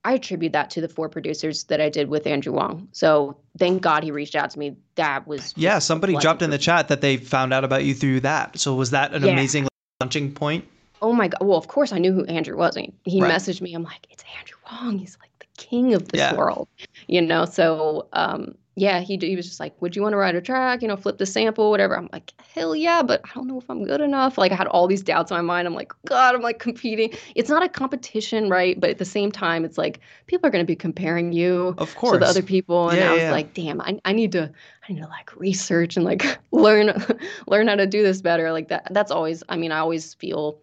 [0.05, 2.87] I attribute that to the four producers that I did with Andrew Huang.
[2.91, 4.75] So thank God he reached out to me.
[4.95, 5.79] That was yeah.
[5.79, 8.59] Somebody dropped in the chat that they found out about you through that.
[8.59, 9.31] So was that an yeah.
[9.31, 9.67] amazing
[9.99, 10.65] launching point?
[11.01, 11.39] Oh my god.
[11.41, 12.75] Well of course i knew who andrew was.
[12.75, 13.31] He, he right.
[13.31, 13.73] messaged me.
[13.73, 14.99] I'm like it's andrew huang.
[14.99, 16.35] He's like the king of this yeah.
[16.35, 16.67] world.
[17.07, 20.35] You know so um, yeah he, he was just like would you want to write
[20.35, 20.81] a track?
[20.81, 21.97] You know flip the sample whatever.
[21.97, 24.37] I'm like hell yeah but i don't know if i'm good enough.
[24.37, 25.67] Like i had all these doubts in my mind.
[25.67, 27.13] I'm like god i'm like competing.
[27.35, 28.79] It's not a competition right?
[28.79, 31.95] But at the same time it's like people are going to be comparing you of
[31.95, 32.89] course to the other people.
[32.89, 33.31] And yeah, i was yeah.
[33.31, 34.51] like damn I, I need to
[34.87, 36.93] i need to like research and like learn
[37.47, 38.51] learn how to do this better.
[38.51, 40.61] Like that that's always i mean i always feel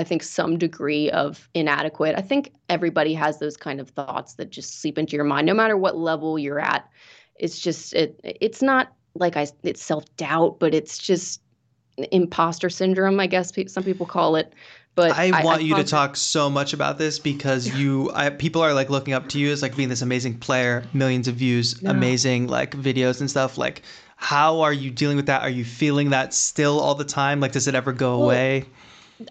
[0.00, 2.14] I think some degree of inadequate.
[2.16, 5.54] I think everybody has those kind of thoughts that just seep into your mind, no
[5.54, 6.88] matter what level you're at.
[7.36, 8.18] It's just it.
[8.24, 9.46] It's not like I.
[9.62, 11.42] It's self doubt, but it's just
[12.12, 13.20] imposter syndrome.
[13.20, 14.54] I guess some people call it.
[14.94, 18.30] But I, I want I you to talk so much about this because you, I,
[18.30, 21.36] people are like looking up to you as like being this amazing player, millions of
[21.36, 21.90] views, no.
[21.90, 23.56] amazing like videos and stuff.
[23.56, 23.82] Like,
[24.16, 25.42] how are you dealing with that?
[25.42, 27.40] Are you feeling that still all the time?
[27.40, 28.64] Like, does it ever go well, away?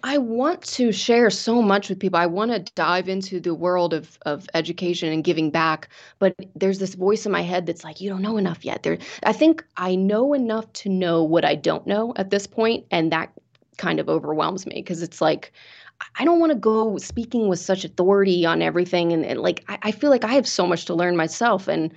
[0.02, 2.18] I want to share so much with people.
[2.18, 6.78] I want to dive into the world of of education and giving back, but there's
[6.78, 8.82] this voice in my head that's like, you don't know enough yet.
[8.82, 12.86] There I think I know enough to know what I don't know at this point,
[12.90, 13.32] and that
[13.78, 15.52] kind of overwhelms me because it's like
[16.18, 19.78] I don't want to go speaking with such authority on everything and, and like I,
[19.82, 21.92] I feel like I have so much to learn myself and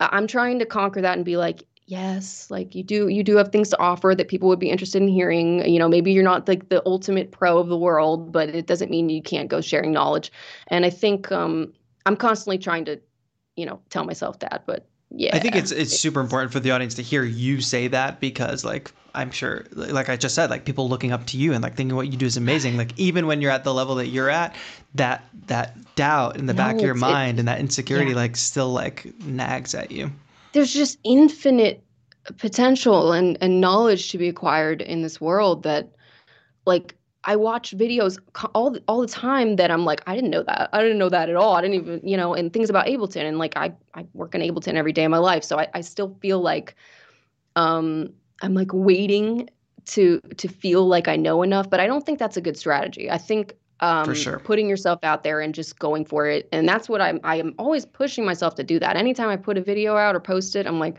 [0.00, 3.36] uh, I'm trying to conquer that and be like, yes like you do you do
[3.36, 6.22] have things to offer that people would be interested in hearing you know maybe you're
[6.22, 9.60] not like the ultimate pro of the world but it doesn't mean you can't go
[9.60, 10.30] sharing knowledge
[10.68, 11.72] and i think um
[12.06, 13.00] i'm constantly trying to
[13.56, 16.70] you know tell myself that but yeah i think it's it's, super important for the
[16.70, 20.64] audience to hear you say that because like i'm sure like i just said like
[20.64, 23.26] people looking up to you and like thinking what you do is amazing like even
[23.26, 24.54] when you're at the level that you're at
[24.94, 28.16] that that doubt in the no, back of your mind and that insecurity yeah.
[28.16, 30.10] like still like nags at you
[30.52, 31.82] there's just infinite
[32.38, 35.90] potential and, and knowledge to be acquired in this world that
[36.66, 38.18] like I watch videos
[38.54, 40.70] all all the time that I'm like I didn't know that.
[40.72, 41.54] I didn't know that at all.
[41.54, 44.40] I didn't even you know and things about Ableton and like I I work in
[44.40, 46.74] Ableton every day of my life so I, I still feel like
[47.56, 49.48] um I'm like waiting
[49.86, 53.10] to to feel like I know enough but I don't think that's a good strategy.
[53.10, 54.38] I think um, for sure.
[54.38, 56.48] putting yourself out there and just going for it.
[56.52, 58.96] And that's what I'm, I am always pushing myself to do that.
[58.96, 60.98] Anytime I put a video out or post it, I'm like,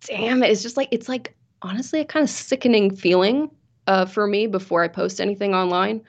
[0.00, 0.50] damn it.
[0.50, 3.50] It's just like, it's like, honestly, a kind of sickening feeling
[3.86, 6.02] uh, for me before I post anything online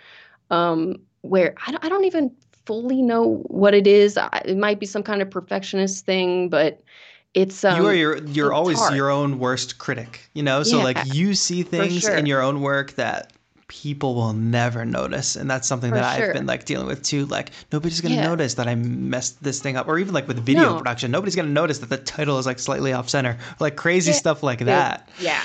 [0.52, 2.30] um, where I don't, I don't even
[2.66, 4.20] fully know what it is.
[4.44, 6.82] It might be some kind of perfectionist thing, but
[7.34, 8.96] it's um, you are your you're always hard.
[8.96, 12.16] your own worst critic you know so yeah, like you see things sure.
[12.16, 13.34] in your own work that
[13.68, 16.28] people will never notice and that's something For that sure.
[16.28, 18.28] i've been like dealing with too like nobody's gonna yeah.
[18.28, 20.78] notice that i messed this thing up or even like with video no.
[20.78, 24.18] production nobody's gonna notice that the title is like slightly off center like crazy yeah.
[24.18, 25.44] stuff like that yeah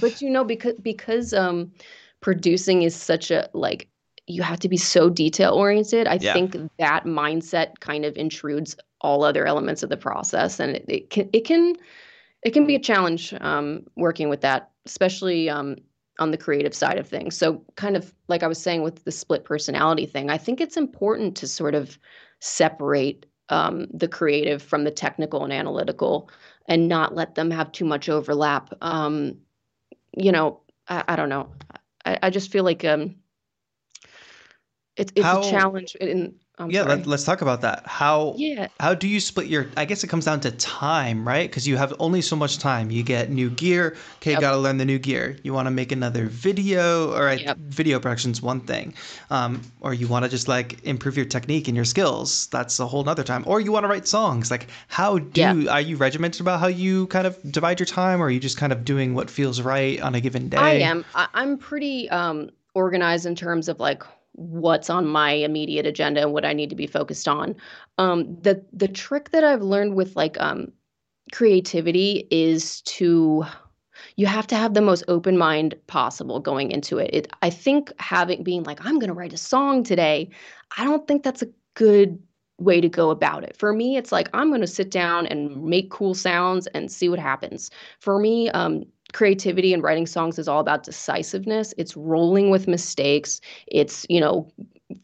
[0.00, 1.72] but you know because because um
[2.20, 3.88] producing is such a like
[4.28, 6.32] you have to be so detail oriented i yeah.
[6.32, 11.10] think that mindset kind of intrudes all other elements of the process and it, it
[11.10, 11.74] can it can
[12.42, 15.76] it can be a challenge um, working with that especially um,
[16.18, 17.36] on the creative side of things.
[17.36, 20.76] So, kind of like I was saying with the split personality thing, I think it's
[20.76, 21.98] important to sort of
[22.40, 26.30] separate um, the creative from the technical and analytical
[26.68, 28.74] and not let them have too much overlap.
[28.80, 29.36] Um,
[30.16, 31.50] you know, I, I don't know.
[32.04, 33.14] I, I, just feel like um,
[34.96, 37.86] it's it's How, a challenge in I'm yeah, let, us talk about that.
[37.86, 38.68] How yeah.
[38.80, 41.52] how do you split your I guess it comes down to time, right?
[41.52, 42.90] Cuz you have only so much time.
[42.90, 44.40] You get new gear, okay, yep.
[44.40, 45.36] got to learn the new gear.
[45.42, 47.58] You want to make another video or yep.
[47.58, 48.94] video production's one thing.
[49.28, 52.46] Um, or you want to just like improve your technique and your skills.
[52.46, 53.44] That's a whole nother time.
[53.46, 54.50] Or you want to write songs.
[54.50, 55.72] Like how do yeah.
[55.72, 58.56] are you regimented about how you kind of divide your time or are you just
[58.56, 60.56] kind of doing what feels right on a given day?
[60.56, 61.04] I am.
[61.14, 64.02] I, I'm pretty um organized in terms of like
[64.36, 67.56] what's on my immediate agenda and what I need to be focused on.
[67.98, 70.72] Um, the the trick that I've learned with like um,
[71.32, 73.44] creativity is to
[74.16, 77.10] you have to have the most open mind possible going into it.
[77.12, 80.30] it I think having being like I'm going to write a song today,
[80.76, 82.18] I don't think that's a good
[82.58, 83.56] way to go about it.
[83.56, 87.08] For me, it's like I'm going to sit down and make cool sounds and see
[87.08, 87.70] what happens.
[88.00, 88.84] For me, um,
[89.16, 91.72] creativity and writing songs is all about decisiveness.
[91.78, 93.40] It's rolling with mistakes.
[93.66, 94.46] It's, you know,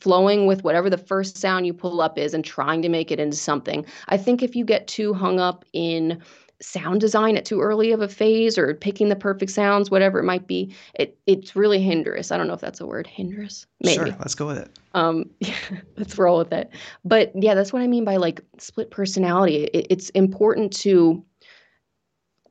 [0.00, 3.18] flowing with whatever the first sound you pull up is and trying to make it
[3.18, 3.86] into something.
[4.08, 6.22] I think if you get too hung up in
[6.60, 10.24] sound design at too early of a phase or picking the perfect sounds, whatever it
[10.24, 12.30] might be, it it's really hindrance.
[12.30, 13.66] I don't know if that's a word, hindrance.
[13.82, 14.10] Maybe.
[14.10, 14.78] Sure, let's go with it.
[14.92, 15.54] Um, yeah,
[15.96, 16.70] let's roll with it.
[17.02, 19.64] But yeah, that's what I mean by like split personality.
[19.64, 21.24] It, it's important to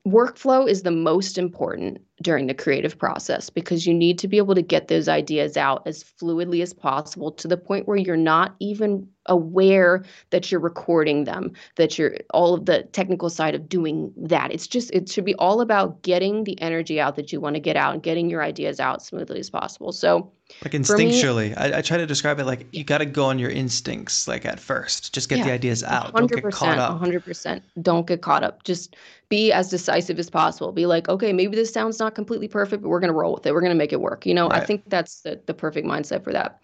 [0.07, 4.55] workflow is the most important during the creative process because you need to be able
[4.55, 8.55] to get those ideas out as fluidly as possible to the point where you're not
[8.59, 14.11] even aware that you're recording them that you're all of the technical side of doing
[14.17, 14.51] that.
[14.51, 17.59] It's just it should be all about getting the energy out that you want to
[17.59, 19.91] get out and getting your ideas out smoothly as possible.
[19.91, 20.31] So
[20.63, 23.39] like instinctually me, I, I, try to describe it like you got to go on
[23.39, 25.13] your instincts like at first.
[25.13, 26.13] Just get yeah, the ideas out.
[26.13, 27.01] 100%, don't get caught up.
[27.01, 28.63] 100% don't get caught up.
[28.63, 28.95] Just
[29.29, 30.71] be as decisive as possible.
[30.71, 33.45] Be like okay maybe this sounds not completely perfect but we're going to roll with
[33.45, 34.61] it we're going to make it work you know right.
[34.61, 36.59] i think that's the, the perfect mindset for that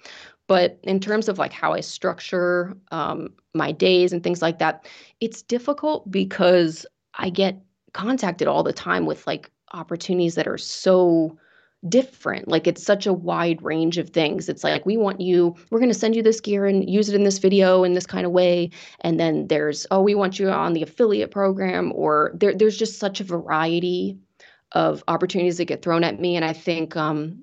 [0.48, 4.88] but in terms of like how I structure um, my days and things like that,
[5.20, 7.62] it's difficult because I get
[7.94, 11.38] contacted all the time with like opportunities that are so
[11.88, 12.48] different.
[12.48, 14.50] Like it's such a wide range of things.
[14.50, 17.16] It's like we want you, we're going to send you this gear and use it
[17.16, 18.72] in this video in this kind of way.
[19.02, 23.00] And then there's, oh, we want you on the affiliate program, or there, there's just
[23.00, 24.18] such a variety
[24.74, 26.36] of opportunities that get thrown at me.
[26.36, 27.42] And I think um,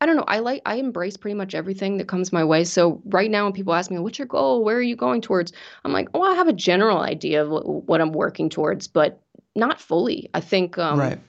[0.00, 0.24] I don't know.
[0.26, 2.64] I like I embrace pretty much everything that comes my way.
[2.64, 4.64] So right now, when people ask me, "What's your goal?
[4.64, 5.52] Where are you going towards?"
[5.84, 9.22] I'm like, "Oh, I have a general idea of what, what I'm working towards, but
[9.54, 11.20] not fully." I think um, right.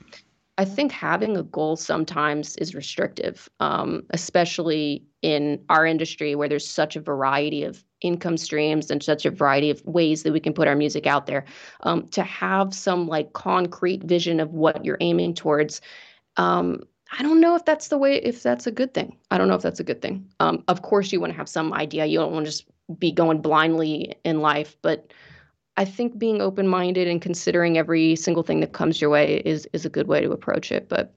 [0.58, 6.68] I think having a goal sometimes is restrictive, um, especially in our industry where there's
[6.68, 10.54] such a variety of income streams and such a variety of ways that we can
[10.54, 11.46] put our music out there.
[11.82, 15.82] Um, to have some like concrete vision of what you're aiming towards
[16.38, 16.84] um,
[17.18, 19.18] I don't know if that's the way, if that's a good thing.
[19.30, 20.28] I don't know if that's a good thing.
[20.40, 22.06] Um, of course, you want to have some idea.
[22.06, 22.66] You don't want to just
[22.98, 25.14] be going blindly in life, but
[25.78, 29.68] I think being open minded and considering every single thing that comes your way is
[29.74, 30.90] is a good way to approach it.
[30.90, 31.14] But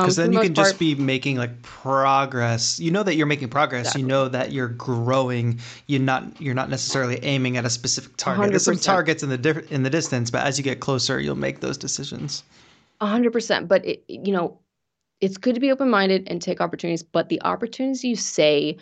[0.00, 2.78] because um, then you can part, just be making like progress.
[2.80, 3.86] You know that you're making progress.
[3.86, 4.02] Exactly.
[4.02, 5.60] You know that you're growing.
[5.86, 8.48] You're not you're not necessarily aiming at a specific target.
[8.48, 8.50] 100%.
[8.50, 11.36] There's some targets in the diff- in the distance, but as you get closer, you'll
[11.36, 12.42] make those decisions.
[13.00, 13.68] A hundred percent.
[13.68, 14.58] But it, you know,
[15.20, 18.76] it's good to be open minded and take opportunities, but the opportunities you say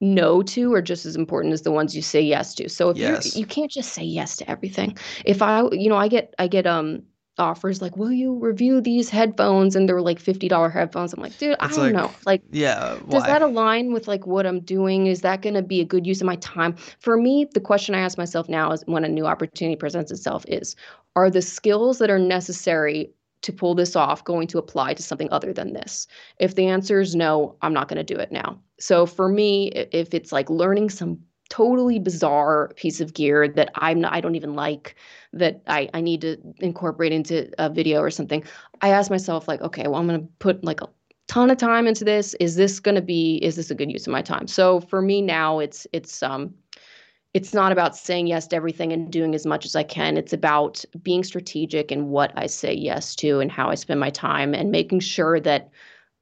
[0.00, 2.68] no to are just as important as the ones you say yes to.
[2.68, 3.36] So if yes.
[3.36, 4.98] you you can't just say yes to everything.
[5.24, 7.02] If I you know I get I get um
[7.38, 11.12] offers like, "Will you review these headphones?" and they're like fifty dollar headphones.
[11.12, 12.10] I'm like, dude, it's I don't like, know.
[12.26, 13.10] Like, yeah, why?
[13.10, 15.06] does that align with like what I'm doing?
[15.06, 16.76] Is that going to be a good use of my time?
[17.00, 20.44] For me, the question I ask myself now is when a new opportunity presents itself
[20.48, 20.76] is,
[21.16, 23.10] are the skills that are necessary
[23.42, 26.06] to pull this off going to apply to something other than this?
[26.38, 28.60] If the answer is no, I'm not going to do it now.
[28.78, 31.18] So for me, if it's like learning some
[31.52, 34.96] totally bizarre piece of gear that I'm not, I don't even like
[35.34, 38.42] that I, I need to incorporate into a video or something,
[38.80, 40.88] I ask myself like, okay, well, I'm going to put like a
[41.28, 42.32] ton of time into this.
[42.40, 44.46] Is this going to be, is this a good use of my time?
[44.46, 46.54] So for me now it's, it's, um,
[47.34, 50.16] it's not about saying yes to everything and doing as much as I can.
[50.16, 54.10] It's about being strategic in what I say yes to and how I spend my
[54.10, 55.68] time and making sure that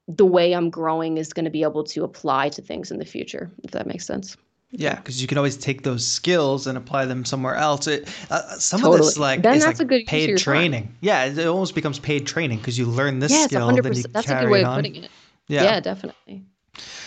[0.09, 3.05] the way I'm growing is going to be able to apply to things in the
[3.05, 4.37] future, if that makes sense.
[4.73, 7.89] Yeah, because you can always take those skills and apply them somewhere else.
[7.89, 9.01] It, uh, some totally.
[9.01, 10.85] of this like then that's like a good paid training.
[10.85, 10.97] Time.
[11.01, 14.31] Yeah, it almost becomes paid training because you learn this yeah, skill, then you That's
[14.31, 15.11] a good way of putting it.
[15.49, 16.45] Yeah, yeah definitely.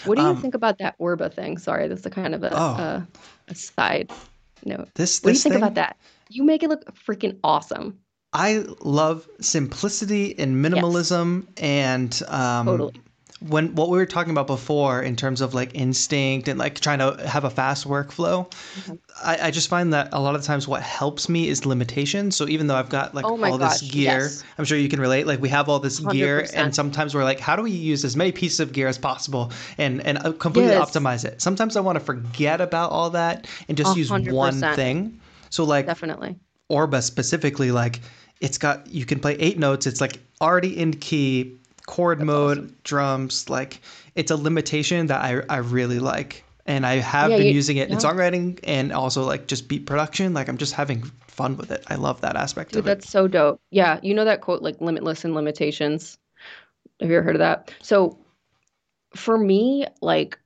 [0.04, 1.58] What do you um, think about that Orba thing?
[1.58, 3.08] Sorry, this is a kind of a, oh, a,
[3.48, 4.12] a side
[4.66, 4.90] note.
[4.96, 5.64] This, this what do you think thing?
[5.64, 5.98] about that?
[6.30, 7.98] You make it look freaking awesome.
[8.34, 11.64] I love simplicity and minimalism yes.
[11.64, 13.02] and um, totally
[13.48, 17.00] when what we were talking about before in terms of like instinct and like trying
[17.00, 18.94] to have a fast workflow mm-hmm.
[19.24, 22.48] I, I, just find that a lot of times what helps me is limitation so
[22.48, 24.44] even though i've got like oh all gosh, this gear yes.
[24.58, 26.12] i'm sure you can relate like we have all this 100%.
[26.14, 28.98] gear and sometimes we're like how do we use as many pieces of gear as
[28.98, 30.90] possible and and uh, completely yes.
[30.90, 33.98] optimize it sometimes i want to forget about all that and just 100%.
[33.98, 35.20] use one thing
[35.50, 36.36] so like definitely
[36.72, 38.00] orba specifically like
[38.40, 41.58] it's got you can play eight notes it's like already in key
[41.88, 42.78] chord That's mode, awesome.
[42.84, 43.50] drums.
[43.50, 43.82] Like
[44.16, 46.44] it's a limitation that I, I really like.
[46.66, 47.96] And I have yeah, been you, using it yeah.
[47.96, 50.34] in songwriting and also like just beat production.
[50.34, 51.84] Like I'm just having fun with it.
[51.88, 52.88] I love that aspect Dude, of it.
[52.88, 53.60] That's so dope.
[53.70, 54.00] Yeah.
[54.02, 56.18] You know that quote, like limitless and limitations.
[57.02, 57.74] Have you ever heard of that?
[57.82, 58.18] So
[59.14, 60.40] for me, like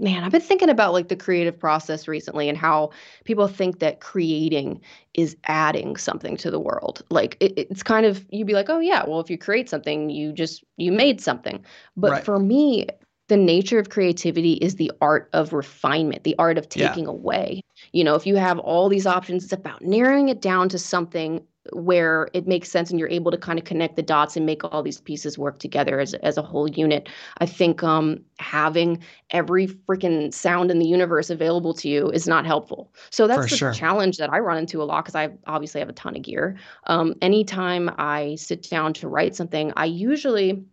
[0.00, 2.90] man, I've been thinking about like the creative process recently and how
[3.24, 4.80] people think that creating
[5.14, 7.02] is adding something to the world.
[7.10, 10.10] Like it, it's kind of you'd be like, oh yeah, well if you create something,
[10.10, 11.64] you just you made something.
[11.96, 12.24] But right.
[12.24, 12.86] for me,
[13.28, 17.10] the nature of creativity is the art of refinement, the art of taking yeah.
[17.10, 17.62] away.
[17.92, 21.40] You know, if you have all these options, it's about narrowing it down to something
[21.72, 24.64] where it makes sense and you're able to kind of connect the dots and make
[24.64, 27.08] all these pieces work together as, as a whole unit.
[27.38, 32.46] I think um, having every freaking sound in the universe available to you is not
[32.46, 32.92] helpful.
[33.10, 33.72] So that's For the sure.
[33.72, 36.56] challenge that I run into a lot because I obviously have a ton of gear.
[36.86, 40.64] Um, anytime I sit down to write something, I usually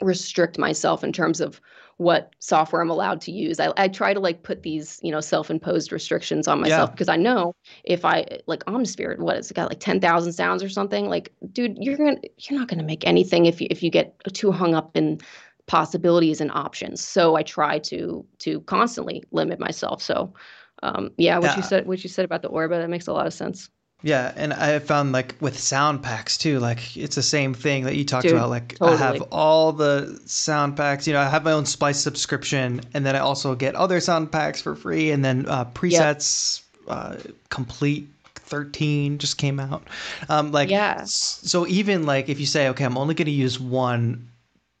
[0.00, 1.60] restrict myself in terms of
[1.98, 3.58] what software I'm allowed to use.
[3.58, 6.92] I, I try to like put these, you know, self-imposed restrictions on myself yeah.
[6.92, 11.08] because I know if I like Omnisphere, what it's got like 10,000 sounds or something,
[11.08, 13.90] like, dude, you're going to, you're not going to make anything if you, if you
[13.90, 15.20] get too hung up in
[15.66, 17.02] possibilities and options.
[17.02, 20.02] So I try to, to constantly limit myself.
[20.02, 20.34] So,
[20.82, 21.56] um, yeah, what yeah.
[21.56, 23.70] you said, what you said about the Orba, that makes a lot of sense.
[24.02, 27.96] Yeah, and I found like with sound packs too, like it's the same thing that
[27.96, 28.50] you talked Dude, about.
[28.50, 28.98] Like totally.
[28.98, 31.06] I have all the sound packs.
[31.06, 34.30] You know, I have my own Splice subscription, and then I also get other sound
[34.30, 36.96] packs for free, and then uh, presets, yep.
[36.96, 37.16] uh,
[37.48, 39.88] Komplete 13 just came out.
[40.28, 41.04] Um, like, yeah.
[41.04, 44.28] So even like if you say, okay, I'm only going to use one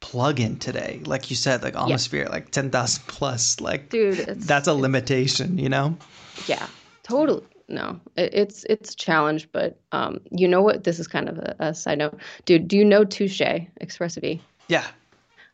[0.02, 2.30] plugin today, like you said, like Omnisphere, yep.
[2.30, 5.96] like 10,000 plus, like, Dude, that's a limitation, you know?
[6.46, 6.66] Yeah,
[7.02, 10.84] totally no, it, it's it's a challenge, but um, you know what?
[10.84, 12.68] This is kind of a, a side note, dude.
[12.68, 14.40] Do you know Touche ExpressV?
[14.68, 14.86] Yeah,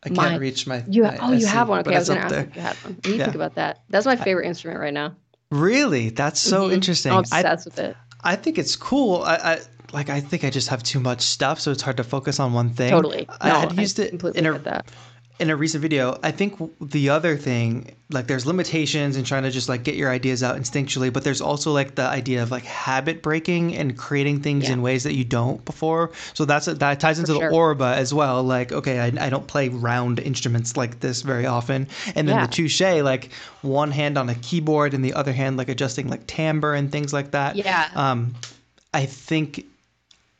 [0.04, 0.84] I can't my, reach my.
[0.88, 1.80] You my oh, you have one.
[1.80, 2.44] Okay, I was gonna ask there.
[2.44, 2.94] if you had one.
[2.94, 3.24] What do you yeah.
[3.24, 3.82] think about that?
[3.88, 5.14] That's my favorite I, instrument right now.
[5.50, 6.74] Really, that's so mm-hmm.
[6.74, 7.12] interesting.
[7.12, 7.96] I'm obsessed I, with it.
[8.22, 9.22] I think it's cool.
[9.22, 9.60] I, I
[9.92, 10.10] like.
[10.10, 12.70] I think I just have too much stuff, so it's hard to focus on one
[12.70, 12.90] thing.
[12.90, 13.26] Totally.
[13.28, 14.86] No, I had used it in a, that
[15.42, 19.50] in a recent video, I think the other thing, like there's limitations in trying to
[19.50, 22.62] just like get your ideas out instinctually, but there's also like the idea of like
[22.62, 24.74] habit breaking and creating things yeah.
[24.74, 26.12] in ways that you don't before.
[26.34, 28.44] So that's that ties into the Orba as well.
[28.44, 31.88] Like, okay, I, I don't play round instruments like this very often.
[32.14, 32.46] And then yeah.
[32.46, 33.32] the touche, like
[33.62, 37.12] one hand on a keyboard and the other hand like adjusting like timbre and things
[37.12, 37.56] like that.
[37.56, 37.90] Yeah.
[37.96, 38.36] Um,
[38.94, 39.66] I think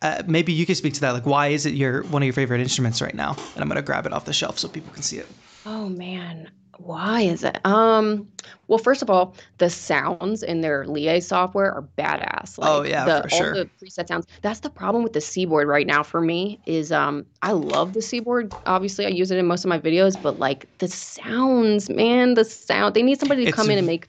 [0.03, 1.13] uh, maybe you could speak to that.
[1.13, 3.37] Like, why is it your one of your favorite instruments right now?
[3.55, 5.27] And I'm gonna grab it off the shelf so people can see it.
[5.65, 7.65] Oh man, why is it?
[7.65, 8.29] Um,
[8.67, 12.59] well, first of all, the sounds in their Lié software are badass.
[12.59, 13.49] Like, oh yeah, the, for sure.
[13.49, 14.27] All the preset sounds.
[14.43, 16.61] That's the problem with the Seaboard right now for me.
[16.67, 18.53] Is um, I love the Seaboard.
[18.67, 22.45] Obviously, I use it in most of my videos, but like the sounds, man, the
[22.45, 22.95] sound.
[22.95, 24.09] They need somebody to it's, come in and make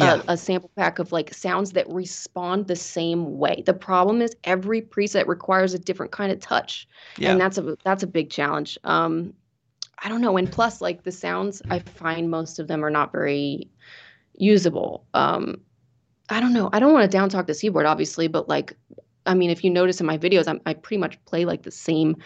[0.00, 0.22] yeah.
[0.28, 3.62] a, a, sample pack of like sounds that respond the same way.
[3.64, 7.32] The problem is every preset requires a different kind of touch, yeah.
[7.32, 8.78] and that's a that's a big challenge.
[8.84, 9.34] Um,
[10.02, 13.12] I don't know, and plus like the sounds, I find most of them are not
[13.12, 13.68] very
[14.34, 15.06] usable.
[15.14, 15.60] Um,
[16.28, 16.68] I don't know.
[16.72, 18.76] I don't want to down talk the Seaboard, obviously, but like,
[19.24, 21.70] I mean, if you notice in my videos, I'm, i pretty much play like the
[21.70, 22.16] same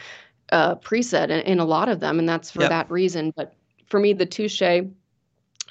[0.52, 2.70] uh, preset in, in, a lot of them, and that's for yep.
[2.70, 3.32] that reason.
[3.36, 3.54] But
[3.86, 4.62] for me, the Touche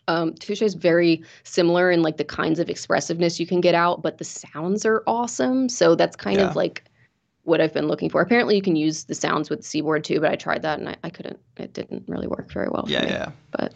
[0.07, 4.01] um, Touche is very similar in like the kinds of expressiveness you can get out,
[4.01, 5.69] but the sounds are awesome.
[5.69, 6.49] So that's kind yeah.
[6.49, 6.83] of like
[7.43, 8.21] what I've been looking for.
[8.21, 10.95] Apparently, you can use the sounds with Seaboard too, but I tried that and I,
[11.03, 11.39] I couldn't.
[11.57, 12.85] It didn't really work very well.
[12.87, 13.31] Yeah, yeah.
[13.51, 13.73] But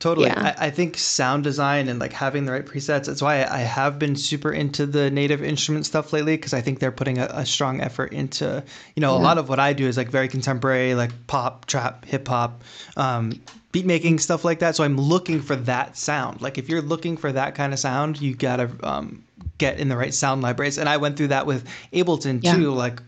[0.00, 0.28] Totally.
[0.28, 0.54] Yeah.
[0.58, 3.04] I, I, think sound design and like having the right presets.
[3.04, 6.62] That's why I, I have been super into the native instrument stuff lately because I
[6.62, 8.64] think they're putting a, a, strong effort into,
[8.96, 9.20] you know, yeah.
[9.20, 12.62] a lot of what I do is like very contemporary, like pop, trap, hip hop,
[12.96, 13.42] um,
[13.72, 14.74] beat making stuff like that.
[14.74, 16.40] So I'm looking for that sound.
[16.40, 19.22] Like if you're looking for that kind of sound, you gotta um,
[19.58, 20.78] get in the right sound libraries.
[20.78, 22.56] And I went through that with Ableton yeah.
[22.56, 22.72] too.
[22.72, 23.02] Like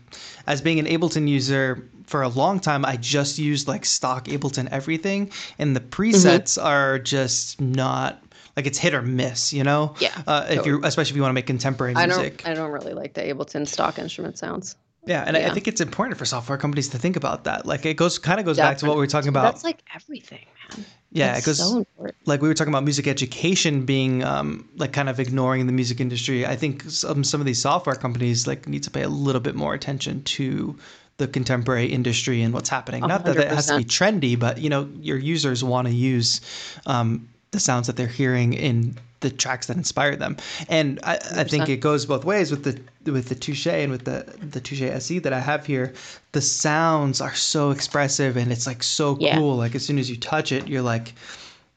[0.45, 4.67] as being an Ableton user for a long time, I just used like stock Ableton
[4.71, 6.67] everything, and the presets mm-hmm.
[6.67, 8.23] are just not
[8.55, 9.95] like it's hit or miss, you know.
[9.99, 10.21] Yeah.
[10.27, 12.41] Uh, if you, especially if you want to make contemporary music.
[12.45, 12.51] I don't.
[12.51, 14.75] I don't really like the Ableton stock instrument sounds.
[15.05, 15.47] Yeah, and yeah.
[15.47, 17.65] I, I think it's important for software companies to think about that.
[17.65, 18.73] Like it goes kind of goes Definitely.
[18.73, 19.43] back to what we were talking about.
[19.43, 20.85] That's like everything, man.
[21.11, 21.85] Yeah, because so
[22.25, 25.99] like we were talking about music education being um, like kind of ignoring the music
[25.99, 26.45] industry.
[26.45, 29.55] I think some some of these software companies like need to pay a little bit
[29.55, 30.77] more attention to
[31.17, 33.03] the contemporary industry and what's happening.
[33.03, 33.07] 100%.
[33.07, 36.41] Not that it has to be trendy, but you know your users want to use
[36.85, 40.37] um, the sounds that they're hearing in the tracks that inspire them.
[40.67, 44.03] And I, I, think it goes both ways with the with the Touche and with
[44.03, 45.93] the the Touche SE that I have here.
[46.33, 49.37] The sounds are so expressive and it's like so yeah.
[49.37, 49.55] cool.
[49.55, 51.13] Like as soon as you touch it, you're like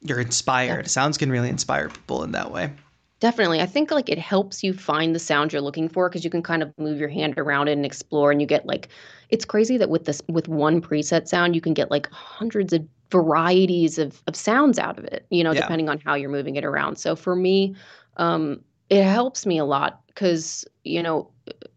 [0.02, 0.86] you're inspired.
[0.86, 0.88] Yeah.
[0.88, 2.70] Sounds can really inspire people in that way.
[3.18, 3.60] Definitely.
[3.60, 6.42] I think like it helps you find the sound you're looking for because you can
[6.42, 8.88] kind of move your hand around it and explore and you get like
[9.30, 12.86] it's crazy that with this with one preset sound you can get like hundreds of
[13.10, 15.60] varieties of, of sounds out of it, you know, yeah.
[15.60, 16.96] depending on how you're moving it around.
[16.96, 17.74] So for me,
[18.16, 18.60] um,
[18.90, 21.30] it helps me a lot because, you know,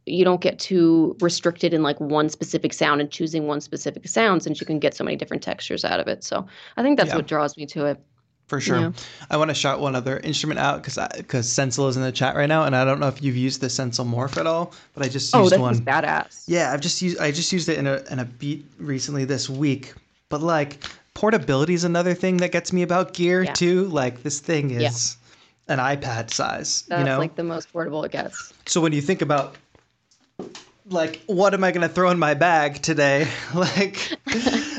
[0.05, 4.41] you don't get too restricted in like one specific sound and choosing one specific sound
[4.41, 6.23] since you can get so many different textures out of it.
[6.23, 6.45] So
[6.77, 7.17] I think that's yeah.
[7.17, 7.99] what draws me to it.
[8.49, 8.79] For sure.
[8.79, 8.91] Yeah.
[9.29, 12.35] I want to shout one other instrument out because because Sensel is in the chat
[12.35, 15.05] right now, and I don't know if you've used the Sensel Morph at all, but
[15.05, 15.75] I just oh, used oh, one.
[15.75, 16.45] Oh, badass.
[16.47, 19.47] Yeah, I've just used I just used it in a in a beat recently this
[19.47, 19.93] week.
[20.29, 20.83] But like
[21.13, 23.53] portability is another thing that gets me about gear yeah.
[23.53, 23.85] too.
[23.85, 25.17] Like this thing is
[25.67, 25.73] yeah.
[25.75, 26.85] an iPad size.
[26.87, 27.19] That's you know?
[27.19, 28.51] like the most portable it gets.
[28.65, 29.57] So when you think about
[30.91, 33.27] like what am I going to throw in my bag today?
[33.53, 34.11] like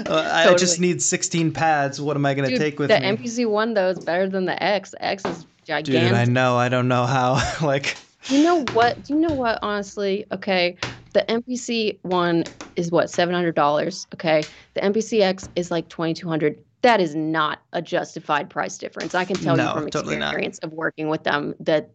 [0.06, 2.00] uh, I just need 16 pads.
[2.00, 3.10] What am I going to take with the me?
[3.10, 4.90] The MPC one though is better than the X.
[4.90, 6.10] The X is gigantic.
[6.10, 6.56] Dude, I know.
[6.56, 7.40] I don't know how.
[7.66, 7.96] like
[8.28, 9.02] you know what?
[9.02, 9.58] Do you know what?
[9.62, 10.76] Honestly, okay.
[11.12, 12.44] The MPC one
[12.76, 14.06] is what seven hundred dollars.
[14.14, 16.56] Okay, the MPC X is like twenty two hundred.
[16.82, 19.14] That is not a justified price difference.
[19.14, 21.90] I can tell no, you from totally experience of working with them that,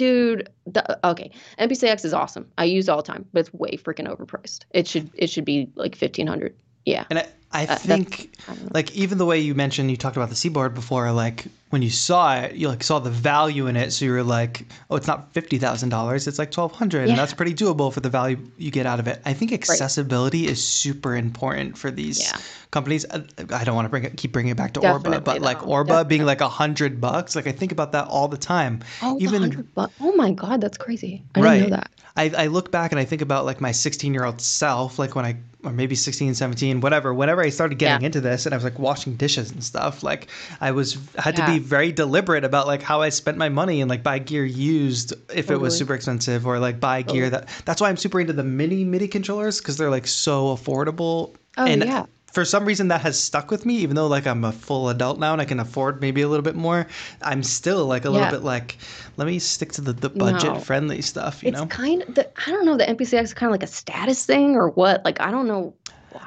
[0.00, 0.48] dude.
[0.64, 2.50] The, okay, MPC X is awesome.
[2.56, 4.64] I use all the time, but it's way freaking overpriced.
[4.70, 6.56] It should it should be like fifteen hundred.
[6.86, 7.04] Yeah.
[7.10, 10.28] And I, I uh, think I like even the way you mentioned you talked about
[10.28, 13.92] the Seaboard before, like when you saw it, you like saw the value in it,
[13.92, 17.10] so you were like, oh, it's not fifty thousand dollars, it's like twelve hundred, yeah.
[17.10, 19.20] and that's pretty doable for the value you get out of it.
[19.24, 20.52] I think accessibility right.
[20.52, 22.38] is super important for these yeah.
[22.70, 23.04] companies.
[23.04, 25.40] Uh, I don't want to bring it, keep bringing it back to Definitely Orba, but
[25.42, 26.08] like Orba Definitely.
[26.08, 28.80] being like a hundred bucks, like I think about that all the time.
[29.02, 31.24] Oh, even bu- oh my god, that's crazy.
[31.34, 31.54] I right.
[31.58, 31.90] didn't know that.
[32.16, 35.14] I, I look back and I think about like my 16 year old self, like
[35.14, 38.06] when I, or maybe 16, 17, whatever, whenever I started getting yeah.
[38.06, 40.28] into this and I was like washing dishes and stuff, like
[40.60, 41.46] I was, had yeah.
[41.46, 44.44] to be very deliberate about like how I spent my money and like buy gear
[44.44, 45.54] used if totally.
[45.54, 47.20] it was super expensive or like buy totally.
[47.20, 50.54] gear that, that's why I'm super into the mini MIDI controllers because they're like so
[50.54, 51.34] affordable.
[51.56, 54.44] Oh, and yeah for some reason that has stuck with me even though like i'm
[54.44, 56.86] a full adult now and i can afford maybe a little bit more
[57.22, 58.14] i'm still like a yeah.
[58.14, 58.78] little bit like
[59.16, 60.60] let me stick to the, the budget no.
[60.60, 61.62] friendly stuff you know?
[61.62, 63.72] it's know kind of the, i don't know the mpcx is kind of like a
[63.72, 65.74] status thing or what like i don't know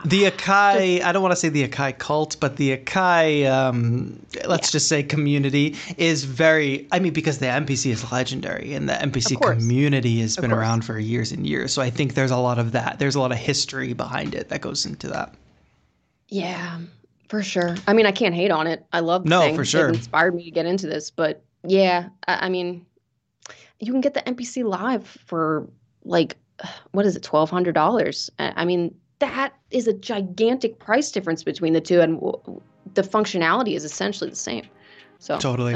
[0.06, 4.70] the Akai, I don't want to say the Akai cult, but the Akai, um, let's
[4.70, 4.72] yeah.
[4.72, 9.40] just say community is very, I mean, because the MPC is legendary and the MPC
[9.42, 11.74] community has been around for years and years.
[11.74, 13.00] So I think there's a lot of that.
[13.00, 15.34] There's a lot of history behind it that goes into that.
[16.30, 16.80] Yeah,
[17.30, 17.76] for sure.
[17.88, 18.86] I mean, I can't hate on it.
[18.94, 19.56] I love the no, thing.
[19.56, 19.90] for sure.
[19.90, 22.86] It inspired me to get into this, but yeah, I, I mean,
[23.80, 25.68] you can get the MPC live for
[26.04, 26.38] like
[26.92, 28.30] what is it, twelve hundred dollars?
[28.40, 32.62] I mean, that is a gigantic price difference between the two, and w-
[32.94, 34.66] the functionality is essentially the same.
[35.20, 35.74] So totally.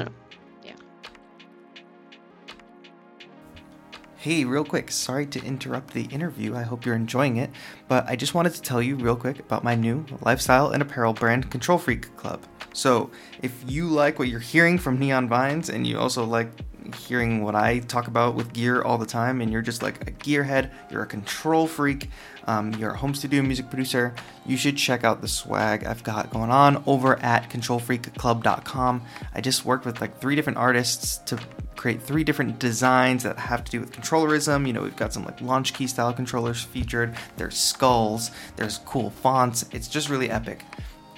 [0.63, 0.73] Yeah.
[4.17, 6.55] Hey, real quick, sorry to interrupt the interview.
[6.55, 7.49] I hope you're enjoying it,
[7.87, 11.13] but I just wanted to tell you real quick about my new lifestyle and apparel
[11.13, 12.43] brand, Control Freak Club.
[12.73, 13.09] So,
[13.41, 16.49] if you like what you're hearing from Neon Vines and you also like
[16.95, 20.11] hearing what I talk about with gear all the time, and you're just like a
[20.11, 22.09] gearhead, you're a control freak,
[22.47, 26.31] um, you're a home studio music producer, you should check out the swag I've got
[26.31, 29.01] going on over at controlfreakclub.com.
[29.35, 31.37] I just worked with like three different artists to
[31.75, 34.65] create three different designs that have to do with controllerism.
[34.65, 39.65] You know, we've got some like Launchkey style controllers featured, there's skulls, there's cool fonts.
[39.71, 40.63] It's just really epic.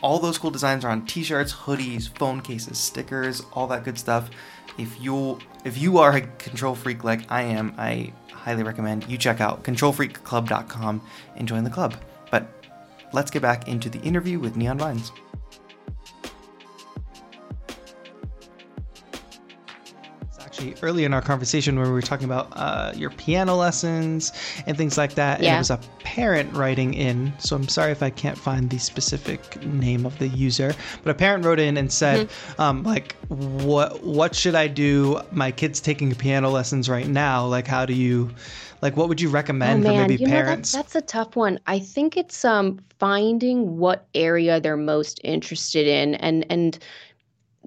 [0.02, 4.30] all those cool designs are on t-shirts, hoodies, phone cases, stickers, all that good stuff.
[4.78, 9.18] If you if you are a control freak like I am, I highly recommend you
[9.18, 11.02] check out controlfreakclub.com
[11.36, 11.96] and join the club.
[12.32, 12.48] But
[13.14, 15.12] let's get back into the interview with Neon Vines.
[20.60, 24.32] Actually early in our conversation where we were talking about uh, your piano lessons
[24.66, 25.42] and things like that.
[25.42, 25.50] Yeah.
[25.50, 27.34] And it was a parent writing in.
[27.40, 31.14] So I'm sorry if I can't find the specific name of the user, but a
[31.14, 32.62] parent wrote in and said, mm-hmm.
[32.62, 35.22] um, like, what what should I do?
[35.32, 37.46] My kid's taking piano lessons right now.
[37.46, 38.30] Like, how do you?
[38.82, 40.74] Like, what would you recommend oh, for maybe you parents?
[40.74, 41.60] Know, that, that's a tough one.
[41.68, 46.80] I think it's um finding what area they're most interested in, and and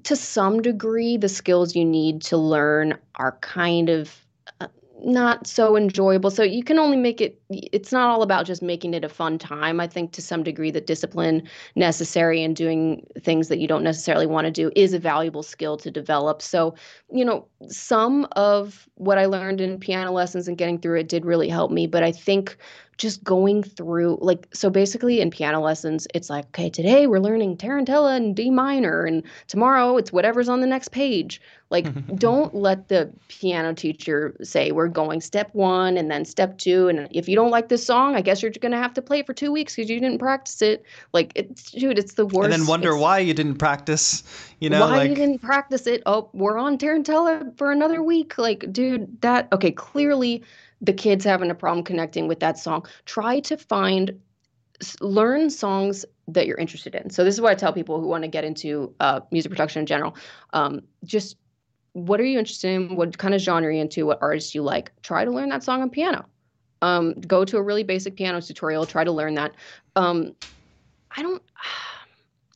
[0.03, 4.15] to some degree, the skills you need to learn are kind of
[4.61, 4.67] uh,
[5.03, 6.31] not so enjoyable.
[6.31, 7.41] So you can only make it,
[7.71, 9.79] it's not all about just making it a fun time.
[9.79, 14.27] I think to some degree, the discipline necessary in doing things that you don't necessarily
[14.27, 16.41] want to do is a valuable skill to develop.
[16.41, 16.75] So,
[17.11, 21.25] you know, some of what I learned in piano lessons and getting through it did
[21.25, 21.87] really help me.
[21.87, 22.57] But I think
[22.97, 27.57] just going through like so basically in piano lessons it's like okay today we're learning
[27.57, 32.89] tarantella and d minor and tomorrow it's whatever's on the next page like don't let
[32.89, 37.35] the piano teacher say we're going step 1 and then step 2 and if you
[37.35, 39.51] don't like this song i guess you're going to have to play it for 2
[39.51, 40.83] weeks cuz you didn't practice it
[41.13, 44.23] like it's dude it's the worst and then wonder it's, why you didn't practice
[44.59, 45.09] you know why like...
[45.09, 49.71] you didn't practice it oh we're on tarantella for another week like dude that okay
[49.71, 50.43] clearly
[50.83, 54.19] the kids having a problem connecting with that song, try to find
[54.99, 57.09] learn songs that you're interested in.
[57.09, 59.79] So this is what I tell people who want to get into uh, music production
[59.79, 60.15] in general.
[60.51, 61.37] Um, just
[61.93, 62.95] what are you interested in?
[62.95, 64.05] What kind of genre are you into?
[64.05, 64.91] What artists you like?
[65.03, 66.25] Try to learn that song on piano.
[66.83, 68.85] Um, go to a really basic piano tutorial.
[68.85, 69.55] Try to learn that.
[69.95, 70.35] Um,
[71.15, 71.41] I don't.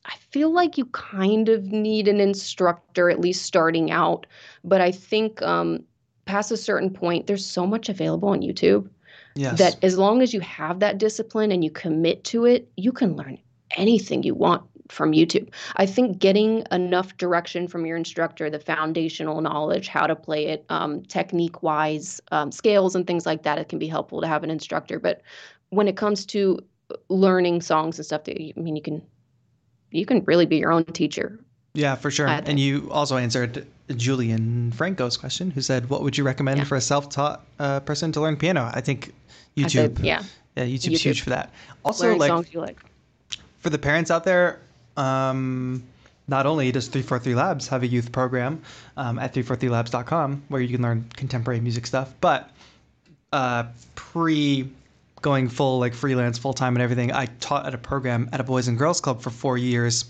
[0.04, 4.26] I feel like you kind of need an instructor at least starting out,
[4.64, 5.84] but I think um,
[6.24, 8.88] past a certain point, there's so much available on YouTube
[9.34, 9.58] yes.
[9.58, 13.16] that as long as you have that discipline and you commit to it, you can
[13.16, 13.38] learn
[13.76, 15.48] anything you want from YouTube.
[15.76, 20.64] I think getting enough direction from your instructor, the foundational knowledge, how to play it,
[20.68, 24.44] um, technique wise, um, scales and things like that, it can be helpful to have
[24.44, 24.98] an instructor.
[24.98, 25.22] But
[25.70, 26.58] when it comes to
[27.08, 29.02] learning songs and stuff, I mean, you can
[29.90, 31.38] you can really be your own teacher
[31.78, 32.26] yeah, for sure.
[32.26, 36.64] And you also answered Julian Franco's question, who said, "What would you recommend yeah.
[36.64, 39.14] for a self-taught uh, person to learn piano?" I think
[39.56, 39.70] YouTube.
[39.70, 40.22] Said, yeah.
[40.56, 40.98] Yeah, YouTube's YouTube.
[40.98, 41.52] huge for that.
[41.84, 42.78] Also, like, like,
[43.60, 44.60] for the parents out there,
[44.98, 45.82] um,
[46.26, 48.60] not only does 343 Labs have a youth program
[48.96, 52.50] um, at 343labs.com where you can learn contemporary music stuff, but
[53.32, 54.68] uh, pre
[55.22, 58.44] going full like freelance full time and everything i taught at a program at a
[58.44, 60.04] boys and girls club for four years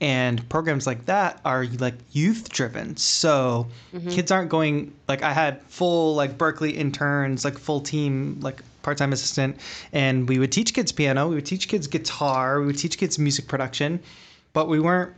[0.00, 4.08] and programs like that are like youth driven so mm-hmm.
[4.08, 9.12] kids aren't going like i had full like Berklee interns like full team like part-time
[9.12, 9.56] assistant
[9.92, 13.18] and we would teach kids piano we would teach kids guitar we would teach kids
[13.18, 14.00] music production
[14.52, 15.14] but we weren't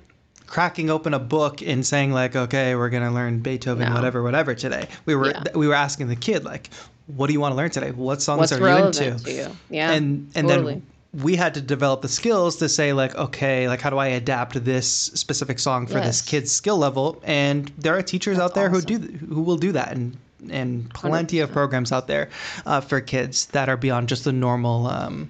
[0.47, 3.95] cracking open a book and saying like okay we're going to learn beethoven no.
[3.95, 5.43] whatever whatever today we were yeah.
[5.55, 6.69] we were asking the kid like
[7.07, 7.91] what do you want to learn today?
[7.91, 9.19] What songs What's are you into?
[9.19, 9.57] To you?
[9.71, 9.93] Yeah.
[9.93, 10.75] And and totally.
[10.75, 10.87] then
[11.23, 14.65] we had to develop the skills to say like, okay, like how do I adapt
[14.65, 16.07] this specific song for yes.
[16.07, 17.21] this kid's skill level?
[17.25, 19.03] And there are teachers That's out there awesome.
[19.03, 20.17] who do who will do that and
[20.51, 21.45] and plenty 100%.
[21.45, 22.29] of programs out there
[22.67, 25.29] uh, for kids that are beyond just the normal um,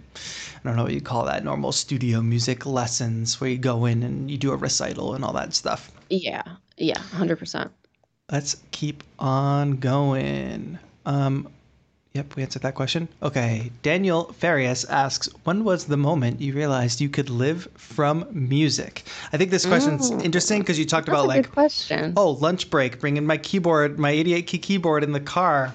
[0.64, 4.02] I don't know what you call that normal studio music lessons where you go in
[4.02, 5.92] and you do a recital and all that stuff.
[6.08, 6.42] Yeah.
[6.78, 7.68] Yeah, 100%.
[8.32, 10.78] Let's keep on going.
[11.04, 11.48] Um,
[12.14, 13.08] Yep, we answered that question.
[13.24, 19.02] Okay, Daniel Farias asks, when was the moment you realized you could live from music?
[19.32, 22.12] I think this question's interesting because you talked about like, question.
[22.16, 25.74] oh, lunch break, bringing my keyboard, my 88 key keyboard in the car,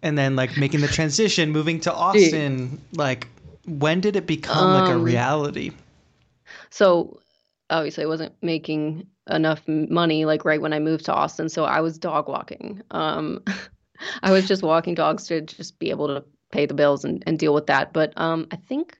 [0.00, 2.80] and then like making the transition, moving to Austin.
[2.92, 3.26] Like,
[3.66, 5.72] when did it become um, like a um, reality?
[6.70, 7.18] So,
[7.68, 11.80] obviously, I wasn't making enough money like right when I moved to Austin, so I
[11.80, 12.80] was dog walking.
[12.92, 13.42] Um,
[14.22, 17.38] I was just walking dogs to just be able to pay the bills and, and
[17.38, 17.92] deal with that.
[17.92, 18.98] But um, I think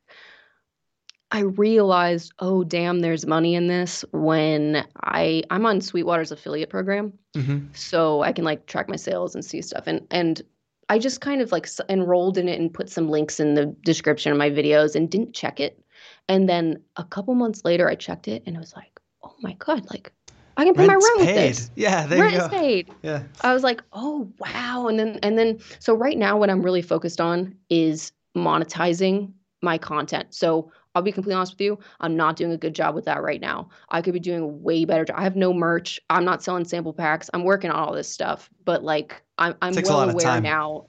[1.33, 7.13] I realized, oh damn, there's money in this when I I'm on Sweetwater's affiliate program,
[7.37, 7.67] mm-hmm.
[7.73, 9.85] so I can like track my sales and see stuff.
[9.87, 10.43] And and
[10.89, 14.33] I just kind of like enrolled in it and put some links in the description
[14.33, 15.81] of my videos and didn't check it.
[16.29, 19.53] And then a couple months later, I checked it and it was like, oh my
[19.53, 20.13] god, like
[20.61, 21.49] I can pay Rent's my rent paid.
[21.49, 21.71] with this.
[21.75, 22.45] Yeah, there Rent you go.
[22.45, 22.91] is paid.
[23.03, 23.23] Yeah.
[23.41, 24.89] I was like, oh wow.
[24.89, 29.33] And then and then so right now what I'm really focused on is monetizing
[29.63, 30.35] my content.
[30.35, 31.79] So I'll be completely honest with you.
[32.01, 33.71] I'm not doing a good job with that right now.
[33.89, 35.17] I could be doing a way better job.
[35.19, 35.99] I have no merch.
[36.11, 37.31] I'm not selling sample packs.
[37.33, 40.89] I'm working on all this stuff, but like I'm I'm well aware now.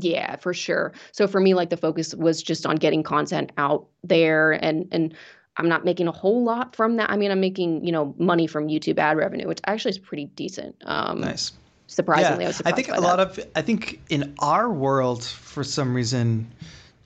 [0.00, 0.92] Yeah, for sure.
[1.10, 5.12] So for me, like the focus was just on getting content out there and and
[5.56, 7.10] I'm not making a whole lot from that.
[7.10, 10.26] I mean, I'm making, you know, money from YouTube ad revenue, which actually is pretty
[10.36, 10.74] decent.
[10.84, 11.52] Um, nice.
[11.86, 12.52] Surprisingly, yeah.
[12.64, 13.02] I, I think a that.
[13.02, 16.50] lot of, I think in our world, for some reason,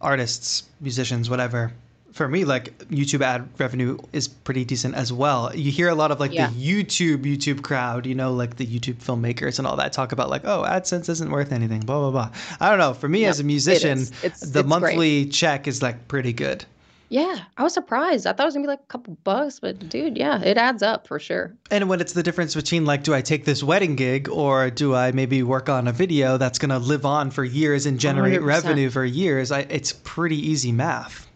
[0.00, 1.72] artists, musicians, whatever,
[2.12, 5.54] for me, like YouTube ad revenue is pretty decent as well.
[5.54, 6.48] You hear a lot of like yeah.
[6.48, 10.30] the YouTube YouTube crowd, you know, like the YouTube filmmakers and all that talk about
[10.30, 12.30] like, oh, AdSense isn't worth anything, blah blah blah.
[12.58, 12.94] I don't know.
[12.94, 15.32] For me yep, as a musician, it it's, the it's monthly great.
[15.32, 16.64] check is like pretty good.
[17.08, 18.26] Yeah, I was surprised.
[18.26, 20.82] I thought it was gonna be like a couple bucks, but dude, yeah, it adds
[20.82, 21.56] up for sure.
[21.70, 24.94] And when it's the difference between like, do I take this wedding gig or do
[24.94, 28.44] I maybe work on a video that's gonna live on for years and generate 100%.
[28.44, 29.52] revenue for years?
[29.52, 31.28] I, it's pretty easy math.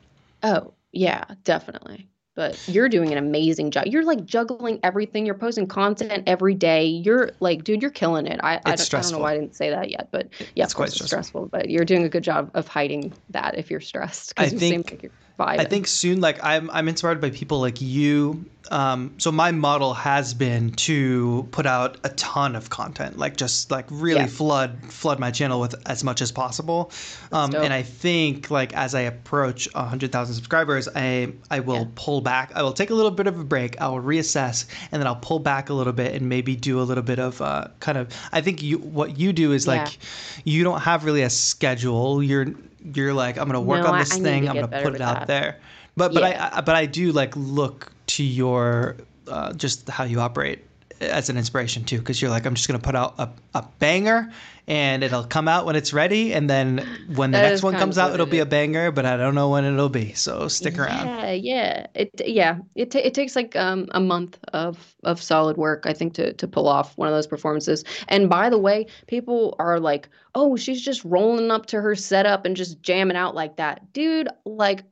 [0.43, 2.09] Oh yeah, definitely.
[2.37, 3.87] But you're doing an amazing job.
[3.87, 5.27] You're like juggling everything.
[5.27, 6.87] You're posting content every day.
[6.87, 8.41] You're like, dude, you're killing it.
[8.43, 10.73] I, I don't, I, don't, know why I didn't say that yet, but yeah, it's
[10.73, 11.07] quite stressful.
[11.09, 11.47] stressful.
[11.49, 14.33] But you're doing a good job of hiding that if you're stressed.
[14.37, 14.91] I think.
[14.91, 15.12] Like
[15.49, 18.45] I think soon, like I'm, I'm inspired by people like you.
[18.70, 23.70] Um, so my model has been to put out a ton of content, like just
[23.70, 24.26] like really yeah.
[24.26, 26.93] flood, flood my channel with as much as possible.
[27.32, 31.84] Um, and I think like as I approach hundred thousand subscribers, I, I will yeah.
[31.97, 32.53] pull back.
[32.55, 33.80] I will take a little bit of a break.
[33.80, 36.82] I will reassess, and then I'll pull back a little bit and maybe do a
[36.82, 38.14] little bit of uh, kind of.
[38.30, 39.82] I think you, what you do is yeah.
[39.82, 39.99] like,
[40.45, 42.22] you don't have really a schedule.
[42.22, 42.55] You're
[42.95, 44.49] you're like I'm gonna work no, on this I, thing.
[44.49, 45.26] I am gonna put it out that.
[45.26, 45.61] there.
[45.97, 46.51] But but yeah.
[46.53, 48.97] I, I, but I do like look to your
[49.28, 50.64] uh, just how you operate
[51.01, 53.65] as an inspiration too because you're like i'm just going to put out a, a
[53.79, 54.31] banger
[54.67, 56.79] and it'll come out when it's ready and then
[57.15, 59.49] when the that next one comes out it'll be a banger but i don't know
[59.49, 61.07] when it'll be so stick around.
[61.07, 61.33] yeah.
[61.33, 62.59] Yeah it yeah.
[62.75, 66.33] It, t- it takes like um, a month of of solid work i think to
[66.35, 67.85] to pull off one of those performances.
[68.09, 72.45] And by the way people are like oh she's just rolling up to her setup
[72.45, 73.93] and just jamming out like that.
[73.93, 74.85] Dude like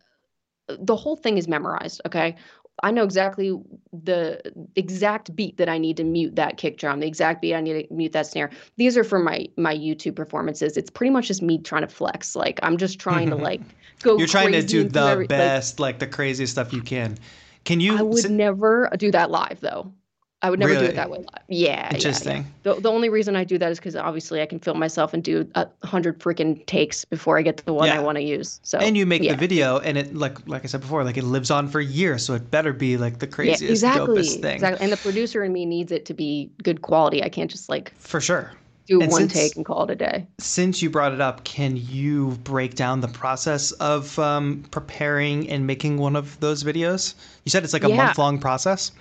[0.68, 2.36] the whole thing is memorized okay
[2.82, 3.58] I know exactly
[3.92, 4.40] the
[4.76, 7.88] exact beat that I need to mute that kick drum, the exact beat I need
[7.88, 8.50] to mute that snare.
[8.76, 10.76] These are for my my YouTube performances.
[10.76, 12.36] It's pretty much just me trying to flex.
[12.36, 13.60] Like I'm just trying to like
[14.02, 14.18] go.
[14.18, 17.18] You're trying to do the every, best, like, like, the craziest stuff you can.
[17.64, 17.98] Can you?
[17.98, 19.92] I would never do that live though.
[20.40, 20.86] I would never really?
[20.86, 21.24] do it that way.
[21.48, 21.92] Yeah.
[21.92, 22.36] Interesting.
[22.36, 22.74] Yeah, yeah.
[22.74, 25.22] The, the only reason I do that is because obviously I can film myself and
[25.22, 27.96] do a hundred freaking takes before I get to the one yeah.
[27.96, 28.60] I want to use.
[28.62, 31.24] So and you make the video and it like like I said before, like it
[31.24, 34.54] lives on for years, so it better be like the craziest, exactly, dopest thing.
[34.54, 34.84] Exactly.
[34.84, 37.22] And the producer in me needs it to be good quality.
[37.22, 38.52] I can't just like for sure
[38.88, 40.26] do and one since, take and call it a day.
[40.38, 45.66] Since you brought it up, can you break down the process of um, preparing and
[45.66, 47.14] making one of those videos?
[47.44, 48.92] You said it's like a month long process.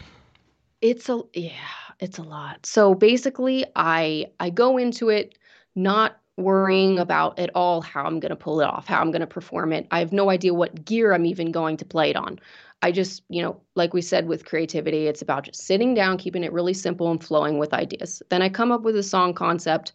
[0.82, 1.51] It's a yeah,
[1.99, 2.65] it's a lot.
[2.65, 5.38] So basically, I I go into it
[5.75, 9.21] not worrying about at all how I'm going to pull it off, how I'm going
[9.21, 9.88] to perform it.
[9.89, 12.39] I have no idea what gear I'm even going to play it on.
[12.84, 16.43] I just, you know, like we said with creativity, it's about just sitting down, keeping
[16.43, 18.21] it really simple and flowing with ideas.
[18.30, 19.93] Then I come up with a song concept.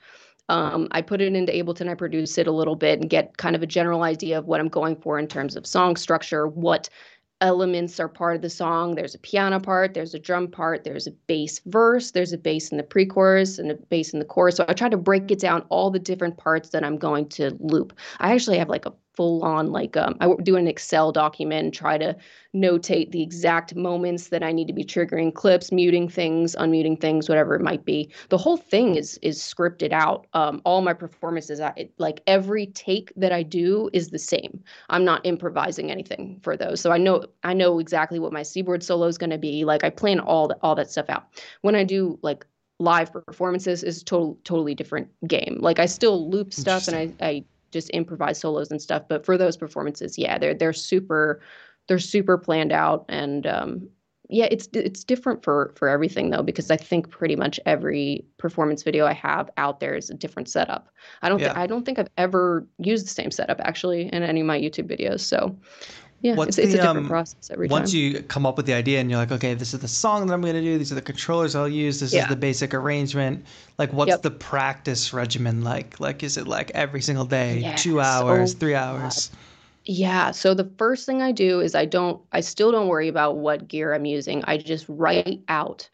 [0.48, 3.54] Um, I put it into Ableton, I produce it a little bit and get kind
[3.54, 6.88] of a general idea of what I'm going for in terms of song structure, what
[7.42, 8.94] elements are part of the song.
[8.94, 12.70] There's a piano part, there's a drum part, there's a bass verse, there's a bass
[12.70, 14.56] in the pre chorus and a bass in the chorus.
[14.56, 17.54] So I try to break it down all the different parts that I'm going to
[17.60, 17.98] loop.
[18.20, 21.74] I actually have like a full on like um, I do an Excel document and
[21.74, 22.16] try to
[22.54, 27.28] notate the exact moments that I need to be triggering clips, muting things, unmuting things,
[27.28, 28.10] whatever it might be.
[28.30, 30.26] The whole thing is is scripted out.
[30.32, 34.62] Um, all my performances, I, like every take that I do is the same.
[34.88, 38.82] I'm not improvising anything for those, so I know I know exactly what my seaboard
[38.82, 39.64] solo is going to be.
[39.64, 41.24] Like I plan all that all that stuff out.
[41.60, 42.46] When I do like
[42.78, 45.58] live performances is total totally different game.
[45.60, 49.02] Like I still loop stuff and I, I just improvised solos and stuff.
[49.08, 51.40] But for those performances, yeah, they're they're super
[51.88, 53.88] they're super planned out and um,
[54.28, 58.82] yeah, it's it's different for for everything though because I think pretty much every performance
[58.82, 60.88] video I have out there is a different setup.
[61.20, 61.48] I don't yeah.
[61.48, 64.58] th- I don't think I've ever used the same setup actually in any of my
[64.58, 65.20] YouTube videos.
[65.20, 65.54] So
[66.22, 68.00] yeah, What's it's, the, it's a different um, process every once time.
[68.02, 70.28] Once you come up with the idea and you're like, okay, this is the song
[70.28, 70.78] that I'm going to do.
[70.78, 71.98] These are the controllers I'll use.
[71.98, 72.22] This yeah.
[72.22, 73.44] is the basic arrangement.
[73.76, 74.22] Like, what's yep.
[74.22, 75.98] the practice regimen like?
[75.98, 77.82] Like, is it like every single day, yes.
[77.82, 79.28] two hours, oh, three hours?
[79.28, 79.38] God.
[79.84, 80.30] Yeah.
[80.30, 83.66] So the first thing I do is I don't, I still don't worry about what
[83.66, 84.44] gear I'm using.
[84.46, 85.90] I just write out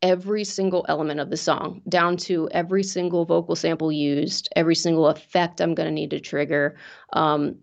[0.00, 5.08] every single element of the song down to every single vocal sample used, every single
[5.08, 6.76] effect I'm going to need to trigger.
[7.14, 7.56] Um,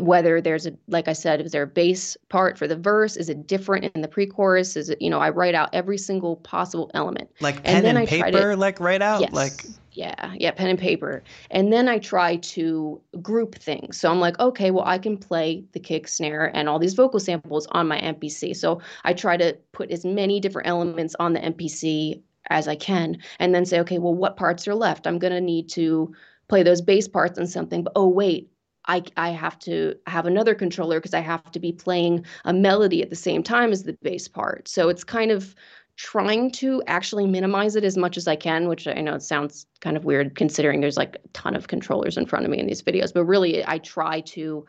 [0.00, 3.16] whether there's a like i said is there a bass part for the verse?
[3.16, 4.76] Is it different in the pre-chorus?
[4.76, 7.30] Is it you know i write out every single possible element.
[7.40, 10.68] Like pen and, then and paper to, like write out yes, like yeah yeah pen
[10.68, 11.22] and paper.
[11.50, 14.00] And then i try to group things.
[14.00, 17.20] So i'm like okay well i can play the kick snare and all these vocal
[17.20, 21.40] samples on my mpc so i try to put as many different elements on the
[21.40, 25.06] mpc as i can and then say okay well what parts are left?
[25.06, 26.14] I'm going to need to
[26.48, 28.50] play those bass parts on something but oh wait
[28.88, 33.02] I, I have to have another controller because I have to be playing a melody
[33.02, 34.66] at the same time as the bass part.
[34.66, 35.54] So it's kind of
[35.96, 39.66] trying to actually minimize it as much as I can, which I know it sounds
[39.80, 42.66] kind of weird considering there's like a ton of controllers in front of me in
[42.66, 43.12] these videos.
[43.12, 44.64] But really, I try to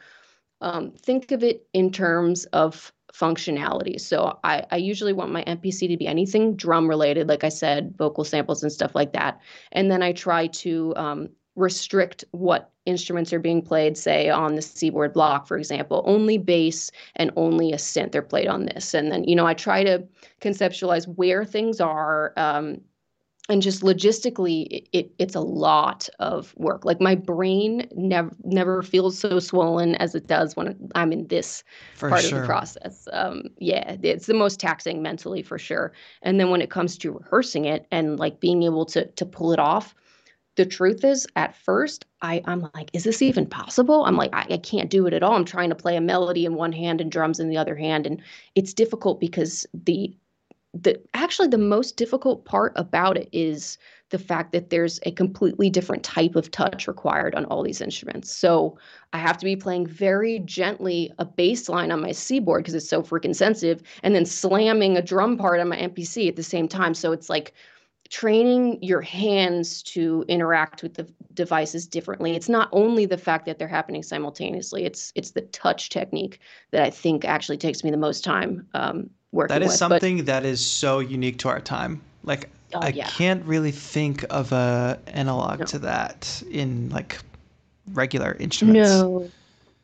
[0.61, 3.99] um, think of it in terms of functionality.
[3.99, 7.95] So I, I usually want my MPC to be anything drum related, like I said,
[7.97, 9.39] vocal samples and stuff like that.
[9.71, 14.61] And then I try to um, restrict what instruments are being played, say on the
[14.61, 18.93] seaboard block, for example, only bass and only a synth are played on this.
[18.93, 20.03] And then, you know, I try to
[20.41, 22.33] conceptualize where things are.
[22.37, 22.81] Um,
[23.49, 26.85] and just logistically, it, it, it's a lot of work.
[26.85, 31.63] Like my brain never never feels so swollen as it does when I'm in this
[31.95, 32.37] for part sure.
[32.37, 33.07] of the process.
[33.11, 35.93] Um, yeah, it's the most taxing mentally for sure.
[36.21, 39.51] And then when it comes to rehearsing it and like being able to to pull
[39.51, 39.95] it off,
[40.59, 44.03] the truth is at first I, i'm like is this even possible?
[44.03, 45.35] I'm like I, I, can't do it at all.
[45.35, 48.05] I'm trying to play a melody in one hand and drums in the other hand
[48.05, 48.21] and
[48.55, 50.13] it's difficult because the
[50.73, 53.77] the actually the most difficult part about it is
[54.09, 58.29] the fact that there's a completely different type of touch required on all these instruments.
[58.29, 58.77] So
[59.13, 62.89] i have to be playing very gently a bass line on my seaboard because it's
[62.89, 66.67] so freaking sensitive and then slamming a drum part on my mpc at the same
[66.67, 66.93] time.
[66.93, 67.53] So it's like
[68.09, 73.59] training your hands to interact with the devices differently it's not only the fact that
[73.59, 76.39] they're happening simultaneously it's it's the touch technique
[76.71, 79.77] that i think actually takes me the most time um, working that is with.
[79.77, 83.07] something but, that is so unique to our time like oh, i yeah.
[83.07, 85.65] can't really think of a analog no.
[85.65, 87.19] to that in like
[87.93, 89.29] regular instruments no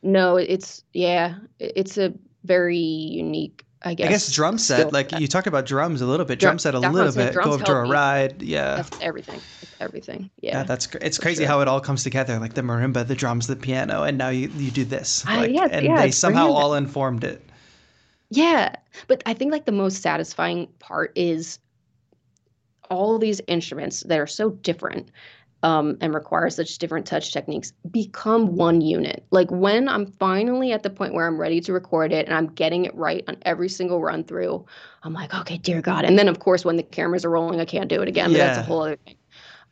[0.02, 2.12] no it's yeah it's a
[2.44, 4.06] very unique I guess.
[4.06, 6.40] I guess drum set, like you talked about drums a little bit.
[6.40, 7.34] Drum, drum set a little bit.
[7.34, 8.42] Go up to a ride.
[8.42, 8.76] Yeah.
[8.76, 9.40] That's everything.
[9.78, 10.28] everything.
[10.40, 10.58] Yeah.
[10.58, 11.48] yeah that's it's crazy sure.
[11.48, 12.40] how it all comes together.
[12.40, 15.24] Like the marimba, the drums, the piano, and now you you do this.
[15.24, 17.48] Like, yeah, and yeah, they somehow all informed it.
[18.30, 18.74] Yeah,
[19.06, 21.60] but I think like the most satisfying part is
[22.90, 25.10] all these instruments that are so different
[25.62, 29.24] um, and require such different touch techniques become one unit.
[29.30, 32.48] Like when I'm finally at the point where I'm ready to record it and I'm
[32.48, 34.64] getting it right on every single run through,
[35.02, 36.04] I'm like, okay, dear God.
[36.04, 38.30] And then of course when the cameras are rolling, I can't do it again.
[38.30, 38.46] But yeah.
[38.46, 39.16] that's a whole other thing.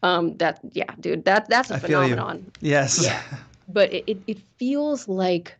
[0.02, 2.50] Um, that yeah, dude, that that's a I phenomenon.
[2.60, 3.02] Yes.
[3.02, 3.22] Yeah.
[3.68, 5.56] But it, it, it feels like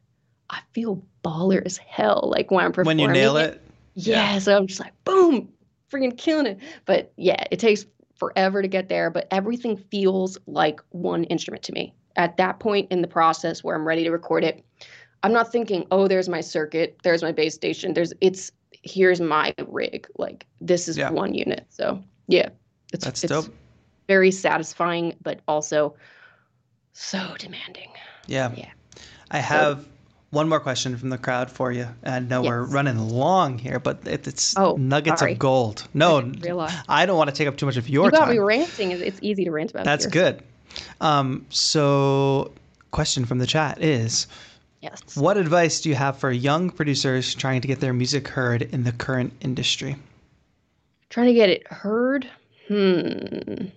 [0.50, 2.28] I feel baller as hell.
[2.30, 2.98] Like when I'm performing.
[3.06, 3.60] When you nail it.
[3.94, 4.38] Yeah, yeah.
[4.40, 5.48] So I'm just like, boom,
[5.90, 6.58] freaking killing it.
[6.84, 11.72] But yeah, it takes forever to get there, but everything feels like one instrument to
[11.72, 11.94] me.
[12.16, 14.64] At that point in the process where I'm ready to record it,
[15.22, 18.52] I'm not thinking, "Oh, there's my circuit, there's my Bass Station, there's it's
[18.82, 21.10] here's my rig." Like this is yeah.
[21.10, 21.66] one unit.
[21.70, 22.50] So, yeah.
[22.92, 23.54] It's That's it's dope.
[24.06, 25.96] very satisfying but also
[26.92, 27.90] so demanding.
[28.26, 28.52] Yeah.
[28.54, 28.70] Yeah.
[29.30, 29.84] I have
[30.34, 31.88] one more question from the crowd for you.
[32.04, 32.50] I know yes.
[32.50, 35.32] we're running long here, but it's oh, nuggets sorry.
[35.32, 35.86] of gold.
[35.94, 36.18] No,
[36.58, 38.30] I, I, don't want to take up too much of your you got time.
[38.30, 38.90] me ranting.
[38.90, 39.84] It's easy to rant about.
[39.84, 40.42] That's good.
[41.00, 42.52] Um, so,
[42.90, 44.26] question from the chat is.
[44.80, 45.16] Yes.
[45.16, 48.84] What advice do you have for young producers trying to get their music heard in
[48.84, 49.96] the current industry?
[51.08, 52.28] Trying to get it heard?
[52.68, 53.68] Hmm.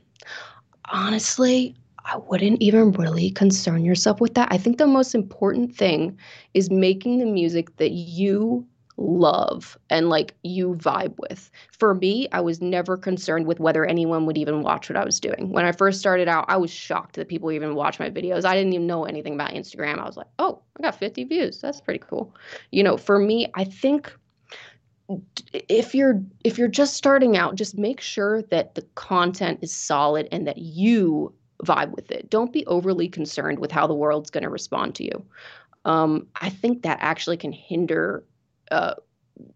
[0.83, 1.75] Honestly,
[2.09, 4.47] I wouldn't even really concern yourself with that.
[4.49, 6.17] I think the most important thing
[6.53, 11.51] is making the music that you love and like you vibe with.
[11.71, 15.19] For me, I was never concerned with whether anyone would even watch what I was
[15.19, 15.51] doing.
[15.51, 18.45] When I first started out, I was shocked that people even watch my videos.
[18.45, 19.99] I didn't even know anything about Instagram.
[19.99, 21.59] I was like, "Oh, I got 50 views.
[21.59, 22.33] That's pretty cool."
[22.71, 24.11] You know, for me, I think
[25.53, 30.27] if you're if you're just starting out, just make sure that the content is solid
[30.31, 31.33] and that you
[31.63, 32.29] vibe with it.
[32.29, 35.25] Don't be overly concerned with how the world's going to respond to you.
[35.85, 38.23] Um, I think that actually can hinder
[38.71, 38.95] uh,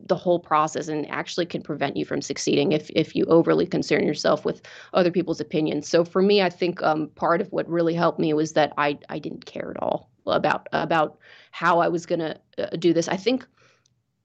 [0.07, 4.05] the whole process and actually can prevent you from succeeding if if you overly concern
[4.05, 4.61] yourself with
[4.93, 5.87] other people's opinions.
[5.87, 8.97] So for me, I think um, part of what really helped me was that I
[9.09, 11.17] I didn't care at all about about
[11.51, 13.07] how I was going to uh, do this.
[13.07, 13.45] I think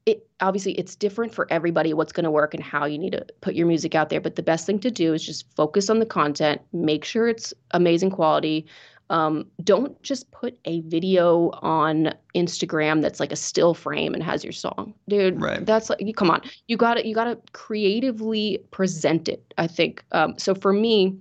[0.06, 3.26] it obviously it's different for everybody what's going to work and how you need to
[3.40, 5.98] put your music out there but the best thing to do is just focus on
[5.98, 8.66] the content make sure it's amazing quality
[9.08, 14.42] um, don't just put a video on Instagram that's like a still frame and has
[14.42, 15.40] your song, dude.
[15.40, 15.64] Right.
[15.64, 19.54] That's like, come on, you got to you got to creatively present it.
[19.58, 20.04] I think.
[20.10, 21.16] Um, so for me,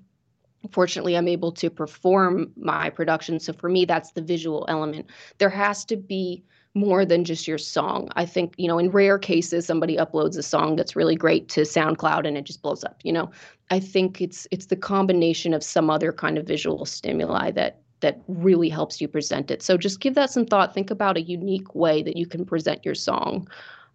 [0.72, 3.40] fortunately, I'm able to perform my production.
[3.40, 5.12] So for me, that's the visual element.
[5.38, 6.44] There has to be
[6.76, 8.10] more than just your song.
[8.16, 11.62] I think, you know, in rare cases somebody uploads a song that's really great to
[11.62, 13.32] SoundCloud and it just blows up, you know.
[13.72, 18.22] I think it's it's the combination of some other kind of visual stimuli that that
[18.28, 19.64] really helps you present it.
[19.64, 20.74] So just give that some thought.
[20.74, 23.48] Think about a unique way that you can present your song.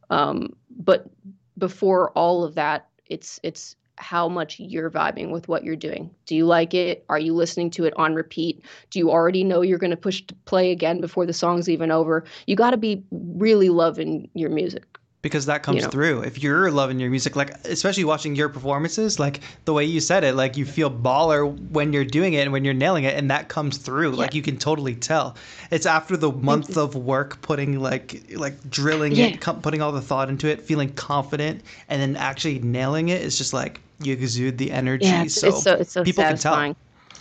[0.08, 1.06] Um, but
[1.58, 6.10] before all of that, it's it's how much you're vibing with what you're doing.
[6.26, 7.04] Do you like it?
[7.08, 8.64] Are you listening to it on repeat?
[8.90, 11.90] Do you already know you're going to push to play again before the song's even
[11.90, 12.24] over?
[12.46, 14.84] You got to be really loving your music
[15.22, 15.88] because that comes you know.
[15.90, 16.22] through.
[16.22, 20.24] If you're loving your music, like especially watching your performances, like the way you said
[20.24, 23.30] it, like you feel baller when you're doing it and when you're nailing it, and
[23.30, 24.12] that comes through.
[24.12, 24.16] Yeah.
[24.16, 25.36] Like you can totally tell.
[25.70, 29.26] It's after the month of work, putting like like drilling yeah.
[29.26, 33.22] it, putting all the thought into it, feeling confident, and then actually nailing it.
[33.22, 35.06] It's just like you exude the energy.
[35.06, 36.74] Yeah, it's, so, it's so it's so people satisfying.
[36.74, 37.20] can tell.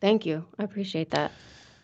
[0.00, 0.44] Thank you.
[0.58, 1.32] I appreciate that.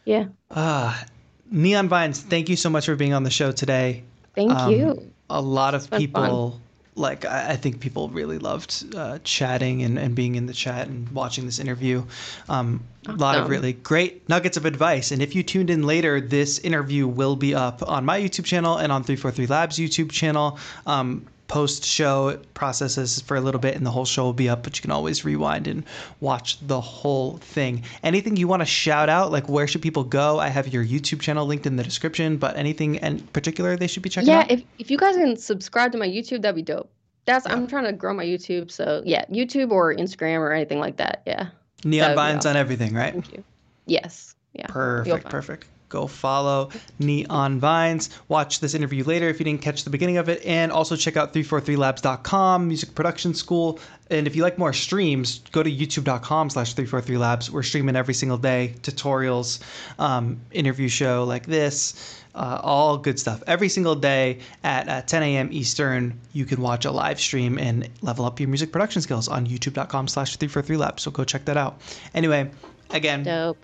[0.05, 0.27] Yeah.
[0.51, 1.05] Ah,
[1.51, 4.03] Neon Vines, thank you so much for being on the show today.
[4.35, 6.61] Thank um, you a lot of people fun.
[6.95, 10.89] like I, I, think people really loved uh, chatting and, and being in the chat
[10.89, 12.05] and watching this interview
[12.49, 13.17] um, awesome.
[13.17, 16.59] a lot of really great nuggets of advice and if you tuned in later this
[16.61, 21.27] interview will be up on my youtube channel and on 343 labs youtube channel um,
[21.49, 24.77] post show processes for a little bit and the whole show will be up, but
[24.77, 25.83] you can always rewind and
[26.21, 27.83] watch the whole thing.
[28.03, 29.33] Anything you want to shout out?
[29.33, 30.39] Like where should people go?
[30.39, 34.03] I have your YouTube channel linked in the description, but anything in particular they should
[34.03, 34.51] be checking yeah, out?
[34.51, 36.91] Yeah, if, if you guys can subscribe to my YouTube, that'd be dope.
[37.25, 37.55] That's yeah.
[37.55, 41.23] I'm trying to grow my YouTube, so yeah, YouTube or Instagram or anything like that.
[41.27, 41.49] Yeah.
[41.85, 42.51] Neon Vines awesome.
[42.51, 43.13] on everything, right?
[43.13, 43.45] Thank you.
[43.87, 44.35] Yes.
[44.53, 44.67] Yeah.
[44.67, 45.31] Perfect.
[45.31, 48.11] Perfect go follow Neon Vines.
[48.29, 50.45] Watch this interview later if you didn't catch the beginning of it.
[50.45, 53.79] And also check out 343labs.com, music production school.
[54.11, 57.51] And if you like more streams, go to youtube.com slash 343labs.
[57.51, 59.61] We're streaming every single day, tutorials,
[59.99, 62.15] um, interview show like this.
[62.35, 63.43] Uh, all good stuff.
[63.47, 65.49] Every single day at uh, 10 a.m.
[65.51, 69.47] Eastern, you can watch a live stream and level up your music production skills on
[69.47, 71.01] youtube.com slash 343labs.
[71.01, 71.81] So go check that out.
[72.15, 72.51] Anyway,
[72.91, 73.59] again, Dope.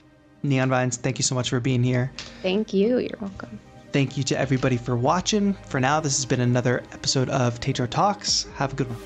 [0.45, 2.13] Neon Vines, thank you so much for being here.
[2.43, 2.99] Thank you.
[2.99, 3.59] You're welcome.
[3.93, 5.55] Thank you to everybody for watching.
[5.69, 8.47] For now, this has been another episode of Tetro Talks.
[8.57, 8.99] Have a good one.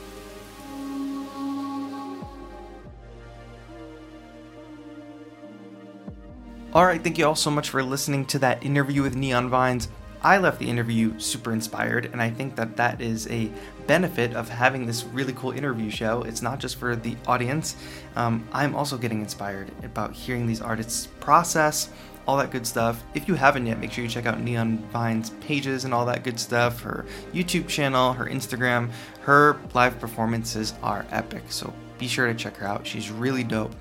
[6.74, 9.89] All right, thank you all so much for listening to that interview with Neon Vines.
[10.22, 13.51] I left the interview super inspired, and I think that that is a
[13.89, 16.22] benefit of having this really cool interview show.
[16.22, 17.74] It's not just for the audience.
[18.14, 21.91] Um, I'm also getting inspired about hearing these artists process
[22.28, 23.03] all that good stuff.
[23.14, 26.24] If you haven't yet, make sure you check out Neon Vine's pages and all that
[26.24, 26.82] good stuff.
[26.82, 28.91] Her YouTube channel, her Instagram,
[29.22, 31.45] her live performances are epic.
[31.49, 32.86] So be sure to check her out.
[32.86, 33.74] She's really dope.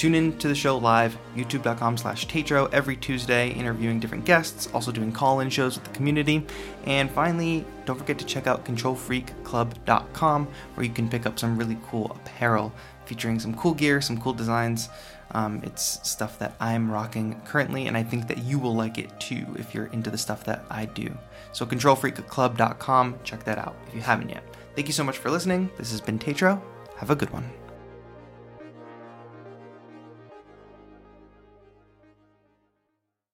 [0.00, 4.90] Tune in to the show live, youtube.com slash Tetro, every Tuesday, interviewing different guests, also
[4.90, 6.46] doing call-in shows with the community.
[6.86, 11.76] And finally, don't forget to check out controlfreakclub.com, where you can pick up some really
[11.86, 12.72] cool apparel
[13.04, 14.88] featuring some cool gear, some cool designs.
[15.32, 19.20] Um, it's stuff that I'm rocking currently, and I think that you will like it
[19.20, 21.14] too if you're into the stuff that I do.
[21.52, 24.44] So controlfreakclub.com, check that out if you haven't yet.
[24.74, 25.70] Thank you so much for listening.
[25.76, 26.58] This has been Tetro.
[26.96, 27.59] Have a good one.